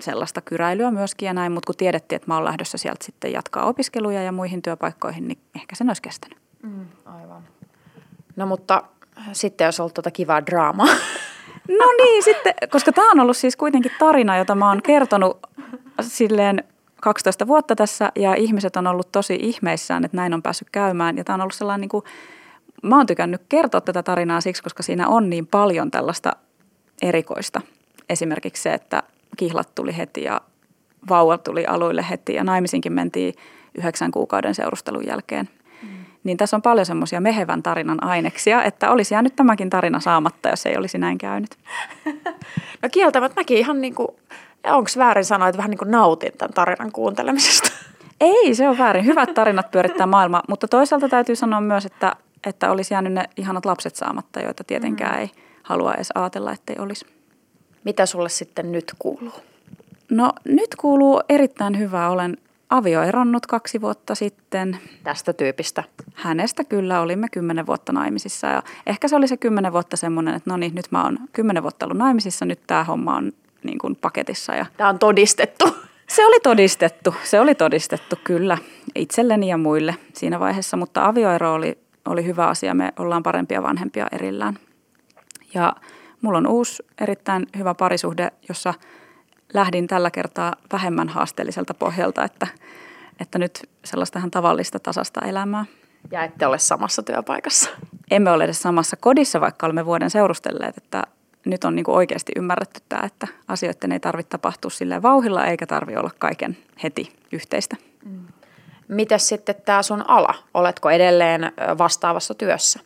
sellaista 0.00 0.40
kyräilyä 0.40 0.90
myöskin 0.90 1.26
ja 1.26 1.34
näin, 1.34 1.52
mutta 1.52 1.66
kun 1.66 1.76
tiedettiin, 1.76 2.16
että 2.16 2.28
mä 2.28 2.34
oon 2.34 2.44
lähdössä 2.44 2.78
sieltä 2.78 3.04
sitten 3.04 3.32
jatkaa 3.32 3.64
opiskeluja 3.64 4.22
ja 4.22 4.32
muihin 4.32 4.62
työpaikkoihin, 4.62 5.28
niin 5.28 5.38
ehkä 5.56 5.76
sen 5.76 5.90
olisi 5.90 6.02
kestänyt. 6.02 6.38
Mm, 6.62 6.86
aivan. 7.04 7.42
No 8.36 8.46
mutta 8.46 8.82
sitten 9.32 9.64
jos 9.64 9.80
ollut 9.80 9.94
tuota 9.94 10.10
kivaa 10.10 10.46
draamaa. 10.46 10.88
No 11.68 11.84
niin, 11.98 12.22
sitten, 12.22 12.54
koska 12.70 12.92
tämä 12.92 13.10
on 13.10 13.20
ollut 13.20 13.36
siis 13.36 13.56
kuitenkin 13.56 13.92
tarina, 13.98 14.36
jota 14.36 14.54
mä 14.54 14.68
oon 14.68 14.82
kertonut 14.82 15.38
silleen 16.00 16.64
12 17.00 17.46
vuotta 17.46 17.76
tässä 17.76 18.12
ja 18.16 18.34
ihmiset 18.34 18.76
on 18.76 18.86
ollut 18.86 19.12
tosi 19.12 19.38
ihmeissään, 19.42 20.04
että 20.04 20.16
näin 20.16 20.34
on 20.34 20.42
päässyt 20.42 20.68
käymään. 20.72 21.16
Ja 21.16 21.24
tämä 21.24 21.34
on 21.34 21.40
ollut 21.40 21.54
sellainen 21.54 21.80
niin 21.80 21.88
kuin, 21.88 22.04
mä 22.82 22.96
oon 22.96 23.06
tykännyt 23.06 23.42
kertoa 23.48 23.80
tätä 23.80 24.02
tarinaa 24.02 24.40
siksi, 24.40 24.62
koska 24.62 24.82
siinä 24.82 25.08
on 25.08 25.30
niin 25.30 25.46
paljon 25.46 25.90
tällaista 25.90 26.32
erikoista. 27.02 27.60
Esimerkiksi 28.08 28.62
se, 28.62 28.74
että 28.74 29.02
kihlat 29.36 29.74
tuli 29.74 29.96
heti 29.96 30.22
ja 30.22 30.40
vauva 31.08 31.38
tuli 31.38 31.66
aluille 31.66 32.06
heti 32.10 32.34
ja 32.34 32.44
naimisinkin 32.44 32.92
mentiin 32.92 33.34
yhdeksän 33.74 34.10
kuukauden 34.10 34.54
seurustelun 34.54 35.06
jälkeen– 35.06 35.48
niin 36.24 36.36
tässä 36.36 36.56
on 36.56 36.62
paljon 36.62 36.86
semmoisia 36.86 37.20
mehevän 37.20 37.62
tarinan 37.62 38.04
aineksia, 38.04 38.64
että 38.64 38.90
olisi 38.90 39.14
jäänyt 39.14 39.36
tämäkin 39.36 39.70
tarina 39.70 40.00
saamatta, 40.00 40.48
jos 40.48 40.66
ei 40.66 40.76
olisi 40.76 40.98
näin 40.98 41.18
käynyt. 41.18 41.56
No 42.82 42.88
kieltämättä 42.92 43.40
mäkin 43.40 43.58
ihan 43.58 43.80
niin 43.80 43.94
kuin, 43.94 44.08
onko 44.64 44.90
väärin 44.96 45.24
sanoa, 45.24 45.48
että 45.48 45.56
vähän 45.56 45.70
niin 45.70 45.78
kuin 45.78 45.90
nautin 45.90 46.32
tämän 46.38 46.52
tarinan 46.52 46.92
kuuntelemisesta? 46.92 47.70
Ei, 48.20 48.54
se 48.54 48.68
on 48.68 48.78
väärin. 48.78 49.04
Hyvät 49.04 49.34
tarinat 49.34 49.70
pyörittää 49.70 50.06
maailmaa, 50.06 50.42
mutta 50.48 50.68
toisaalta 50.68 51.08
täytyy 51.08 51.36
sanoa 51.36 51.60
myös, 51.60 51.86
että, 51.86 52.16
että 52.46 52.70
olisi 52.70 52.94
jäänyt 52.94 53.12
ne 53.12 53.24
ihanat 53.36 53.64
lapset 53.64 53.96
saamatta, 53.96 54.40
joita 54.40 54.64
tietenkään 54.64 55.14
mm. 55.14 55.20
ei 55.20 55.30
halua 55.62 55.94
edes 55.94 56.12
ajatella, 56.14 56.52
ettei 56.52 56.76
olisi. 56.78 57.06
Mitä 57.84 58.06
sulle 58.06 58.28
sitten 58.28 58.72
nyt 58.72 58.92
kuuluu? 58.98 59.32
No 60.10 60.32
nyt 60.44 60.74
kuuluu 60.74 61.20
erittäin 61.28 61.78
hyvää. 61.78 62.10
Olen 62.10 62.36
avioeronnut 62.74 63.46
kaksi 63.46 63.80
vuotta 63.80 64.14
sitten. 64.14 64.78
Tästä 65.02 65.32
tyypistä? 65.32 65.84
Hänestä 66.14 66.64
kyllä, 66.64 67.00
olimme 67.00 67.28
kymmenen 67.32 67.66
vuotta 67.66 67.92
naimisissa 67.92 68.46
ja 68.46 68.62
ehkä 68.86 69.08
se 69.08 69.16
oli 69.16 69.28
se 69.28 69.36
kymmenen 69.36 69.72
vuotta 69.72 69.96
semmoinen, 69.96 70.34
että 70.34 70.50
no 70.50 70.56
niin, 70.56 70.74
nyt 70.74 70.86
mä 70.90 71.04
oon 71.04 71.18
kymmenen 71.32 71.62
vuotta 71.62 71.86
ollut 71.86 71.98
naimisissa, 71.98 72.44
nyt 72.44 72.60
tämä 72.66 72.84
homma 72.84 73.16
on 73.16 73.32
niin 73.62 73.78
kuin 73.78 73.96
paketissa. 73.96 74.54
Ja 74.54 74.66
tämä 74.76 74.88
on 74.90 74.98
todistettu. 74.98 75.76
Se 76.06 76.26
oli 76.26 76.40
todistettu, 76.40 77.14
se 77.22 77.40
oli 77.40 77.54
todistettu 77.54 78.16
kyllä 78.24 78.58
itselleni 78.94 79.48
ja 79.48 79.58
muille 79.58 79.96
siinä 80.12 80.40
vaiheessa, 80.40 80.76
mutta 80.76 81.06
avioero 81.06 81.54
oli, 81.54 81.78
oli 82.04 82.24
hyvä 82.24 82.46
asia, 82.46 82.74
me 82.74 82.92
ollaan 82.98 83.22
parempia 83.22 83.62
vanhempia 83.62 84.06
erillään. 84.12 84.58
Ja 85.54 85.74
mulla 86.22 86.38
on 86.38 86.46
uusi 86.46 86.82
erittäin 87.00 87.46
hyvä 87.58 87.74
parisuhde, 87.74 88.32
jossa– 88.48 88.74
lähdin 89.54 89.86
tällä 89.86 90.10
kertaa 90.10 90.56
vähemmän 90.72 91.08
haasteelliselta 91.08 91.74
pohjalta, 91.74 92.24
että, 92.24 92.46
että 93.20 93.38
nyt 93.38 93.70
sellaista 93.84 94.18
ihan 94.18 94.30
tavallista 94.30 94.78
tasasta 94.78 95.20
elämää. 95.20 95.64
Ja 96.10 96.24
ette 96.24 96.46
ole 96.46 96.58
samassa 96.58 97.02
työpaikassa? 97.02 97.70
Emme 98.10 98.30
ole 98.30 98.44
edes 98.44 98.62
samassa 98.62 98.96
kodissa, 98.96 99.40
vaikka 99.40 99.66
olemme 99.66 99.86
vuoden 99.86 100.10
seurustelleet, 100.10 100.76
että, 100.76 101.02
nyt 101.44 101.64
on 101.64 101.76
niin 101.76 101.84
kuin 101.84 101.94
oikeasti 101.94 102.32
ymmärretty 102.36 102.80
tämä, 102.88 103.02
että 103.02 103.26
asioiden 103.48 103.92
ei 103.92 104.00
tarvitse 104.00 104.30
tapahtua 104.30 104.70
sille 104.70 105.02
vauhilla 105.02 105.46
eikä 105.46 105.66
tarvitse 105.66 105.98
olla 105.98 106.10
kaiken 106.18 106.56
heti 106.82 107.16
yhteistä. 107.32 107.76
Mm. 108.04 108.26
Mites 108.88 109.28
sitten 109.28 109.54
tämä 109.64 109.82
sun 109.82 110.04
ala? 110.08 110.34
Oletko 110.54 110.90
edelleen 110.90 111.52
vastaavassa 111.78 112.34
työssä? 112.34 112.80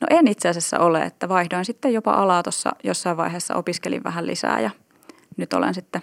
No 0.00 0.06
en 0.10 0.28
itse 0.28 0.48
asiassa 0.48 0.78
ole, 0.78 1.02
että 1.02 1.28
vaihdoin 1.28 1.64
sitten 1.64 1.92
jopa 1.92 2.12
alaa 2.12 2.42
tuossa 2.42 2.72
jossain 2.84 3.16
vaiheessa, 3.16 3.54
opiskelin 3.54 4.04
vähän 4.04 4.26
lisää 4.26 4.60
ja 4.60 4.70
nyt 5.36 5.52
olen 5.52 5.74
sitten 5.74 6.02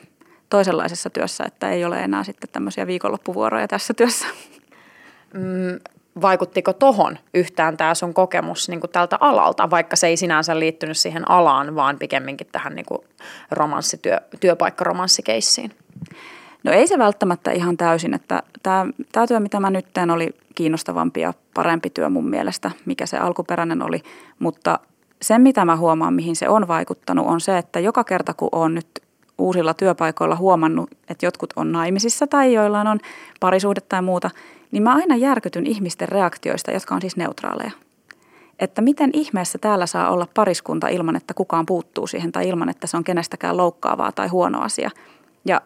toisenlaisessa 0.50 1.10
työssä, 1.10 1.44
että 1.44 1.70
ei 1.70 1.86
ole 1.86 2.00
enää 2.00 2.24
sitten 2.24 2.50
tämmöisiä 2.50 2.88
viikonloppuvuoroja 2.88 3.67
tässä 3.67 3.94
työssä. 3.94 4.26
Mm, 5.34 5.80
vaikuttiko 6.22 6.74
tohon 6.74 7.17
yhtään 7.34 7.78
tämä 7.78 7.96
sun 7.96 8.13
kokemus 8.13 8.70
niin 8.70 8.80
kuin 8.80 8.91
tältä 8.91 9.17
alalta, 9.20 9.70
vaikka 9.70 9.96
se 9.96 10.08
ei 10.08 10.17
sinänsä 10.17 10.60
liittynyt 10.60 10.98
siihen 10.98 11.32
alaan, 11.32 11.76
vaan 11.76 12.00
pikemminkin 12.00 12.48
tähän 12.52 12.76
niin 12.76 12.86
kuin 12.86 13.02
romanssityö, 13.52 14.17
työpaikkaromanssikeissiin? 14.39 15.72
No 16.63 16.72
ei 16.72 16.88
se 16.88 16.98
välttämättä 16.98 17.52
ihan 17.52 17.78
täysin, 17.78 18.13
että 18.13 18.44
tämä, 18.63 18.86
tämä 19.12 19.28
työ, 19.28 19.39
mitä 19.39 19.60
mä 19.60 19.70
nyt 19.70 19.86
teen, 19.94 20.12
oli 20.12 20.30
kiinnostavampi 20.56 21.22
ja 21.22 21.34
parempi 21.54 21.89
työ 21.89 22.10
mun 22.10 22.30
mielestä, 22.30 22.72
mikä 22.86 23.06
se 23.06 23.17
alkuperäinen 23.17 23.82
oli, 23.82 24.04
mutta 24.39 24.80
se, 25.22 25.38
mitä 25.38 25.65
mä 25.65 25.78
huomaan, 25.78 26.13
mihin 26.13 26.36
se 26.36 26.50
on 26.50 26.67
vaikuttanut, 26.67 27.28
on 27.28 27.41
se, 27.41 27.58
että 27.58 27.80
joka 27.80 28.04
kerta, 28.04 28.34
kun 28.34 28.50
on 28.52 28.76
nyt 28.76 28.88
uusilla 29.41 29.73
työpaikoilla 29.73 30.36
huomannut, 30.36 30.89
että 31.10 31.25
jotkut 31.25 31.54
on 31.56 31.71
naimisissa 31.71 32.27
tai 32.27 32.54
joillain 32.54 32.88
on 32.88 32.99
parisuhde 33.39 33.82
tai 33.82 34.01
muuta, 34.01 34.30
niin 34.71 34.84
mä 34.84 34.93
aina 34.95 35.15
järkytyn 35.15 35.65
ihmisten 35.65 36.10
reaktioista, 36.10 36.71
jotka 36.71 36.95
on 36.95 37.01
siis 37.01 37.17
neutraaleja. 37.17 37.71
Että 38.60 38.82
miten 38.82 39.10
ihmeessä 39.13 39.58
täällä 39.58 39.86
saa 39.86 40.12
olla 40.12 40.27
pariskunta 40.34 40.88
ilman, 40.88 41.15
että 41.15 41.34
kukaan 41.34 41.65
puuttuu 41.65 42.08
siihen 42.08 42.32
tai 42.32 42.47
ilman, 42.47 42.69
että 42.69 42.88
se 42.88 42.97
on 42.97 43.04
kenestäkään 43.04 43.58
loukkaavaa 43.58 44.12
tai 44.12 44.27
huono 44.27 44.62
asia. 44.62 44.89
Ja 45.45 45.62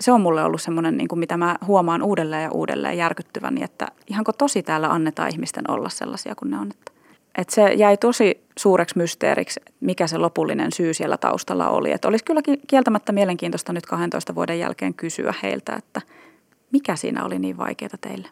se 0.00 0.12
on 0.12 0.20
mulle 0.20 0.44
ollut 0.44 0.62
semmoinen, 0.62 0.96
niin 0.96 1.08
kuin 1.08 1.18
mitä 1.18 1.36
mä 1.36 1.56
huomaan 1.66 2.02
uudelleen 2.02 2.42
ja 2.42 2.50
uudelleen 2.50 2.98
järkyttyväni, 2.98 3.62
että 3.62 3.88
ihanko 4.06 4.32
tosi 4.32 4.62
täällä 4.62 4.88
annetaan 4.92 5.30
ihmisten 5.32 5.70
olla 5.70 5.88
sellaisia 5.88 6.34
kuin 6.34 6.50
ne 6.50 6.58
on. 6.58 6.68
Että, 6.70 6.89
että 7.38 7.54
se 7.54 7.72
jäi 7.72 7.96
tosi 7.96 8.44
suureksi 8.58 8.98
mysteeriksi, 8.98 9.60
mikä 9.80 10.06
se 10.06 10.18
lopullinen 10.18 10.72
syy 10.72 10.94
siellä 10.94 11.16
taustalla 11.16 11.68
oli. 11.68 11.92
Että 11.92 12.08
olisi 12.08 12.24
kyllä 12.24 12.40
kieltämättä 12.66 13.12
mielenkiintoista 13.12 13.72
nyt 13.72 13.86
12 13.86 14.34
vuoden 14.34 14.58
jälkeen 14.58 14.94
kysyä 14.94 15.34
heiltä, 15.42 15.74
että 15.74 16.00
mikä 16.72 16.96
siinä 16.96 17.24
oli 17.24 17.38
niin 17.38 17.56
vaikeaa 17.56 17.98
teille. 18.00 18.28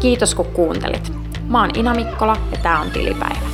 Kiitos 0.00 0.34
kun 0.34 0.46
kuuntelit. 0.46 1.12
Mä 1.48 1.60
oon 1.60 1.70
Ina 1.76 1.94
Mikkola 1.94 2.36
ja 2.52 2.58
tää 2.62 2.80
on 2.80 2.90
Tilipäivä. 2.90 3.53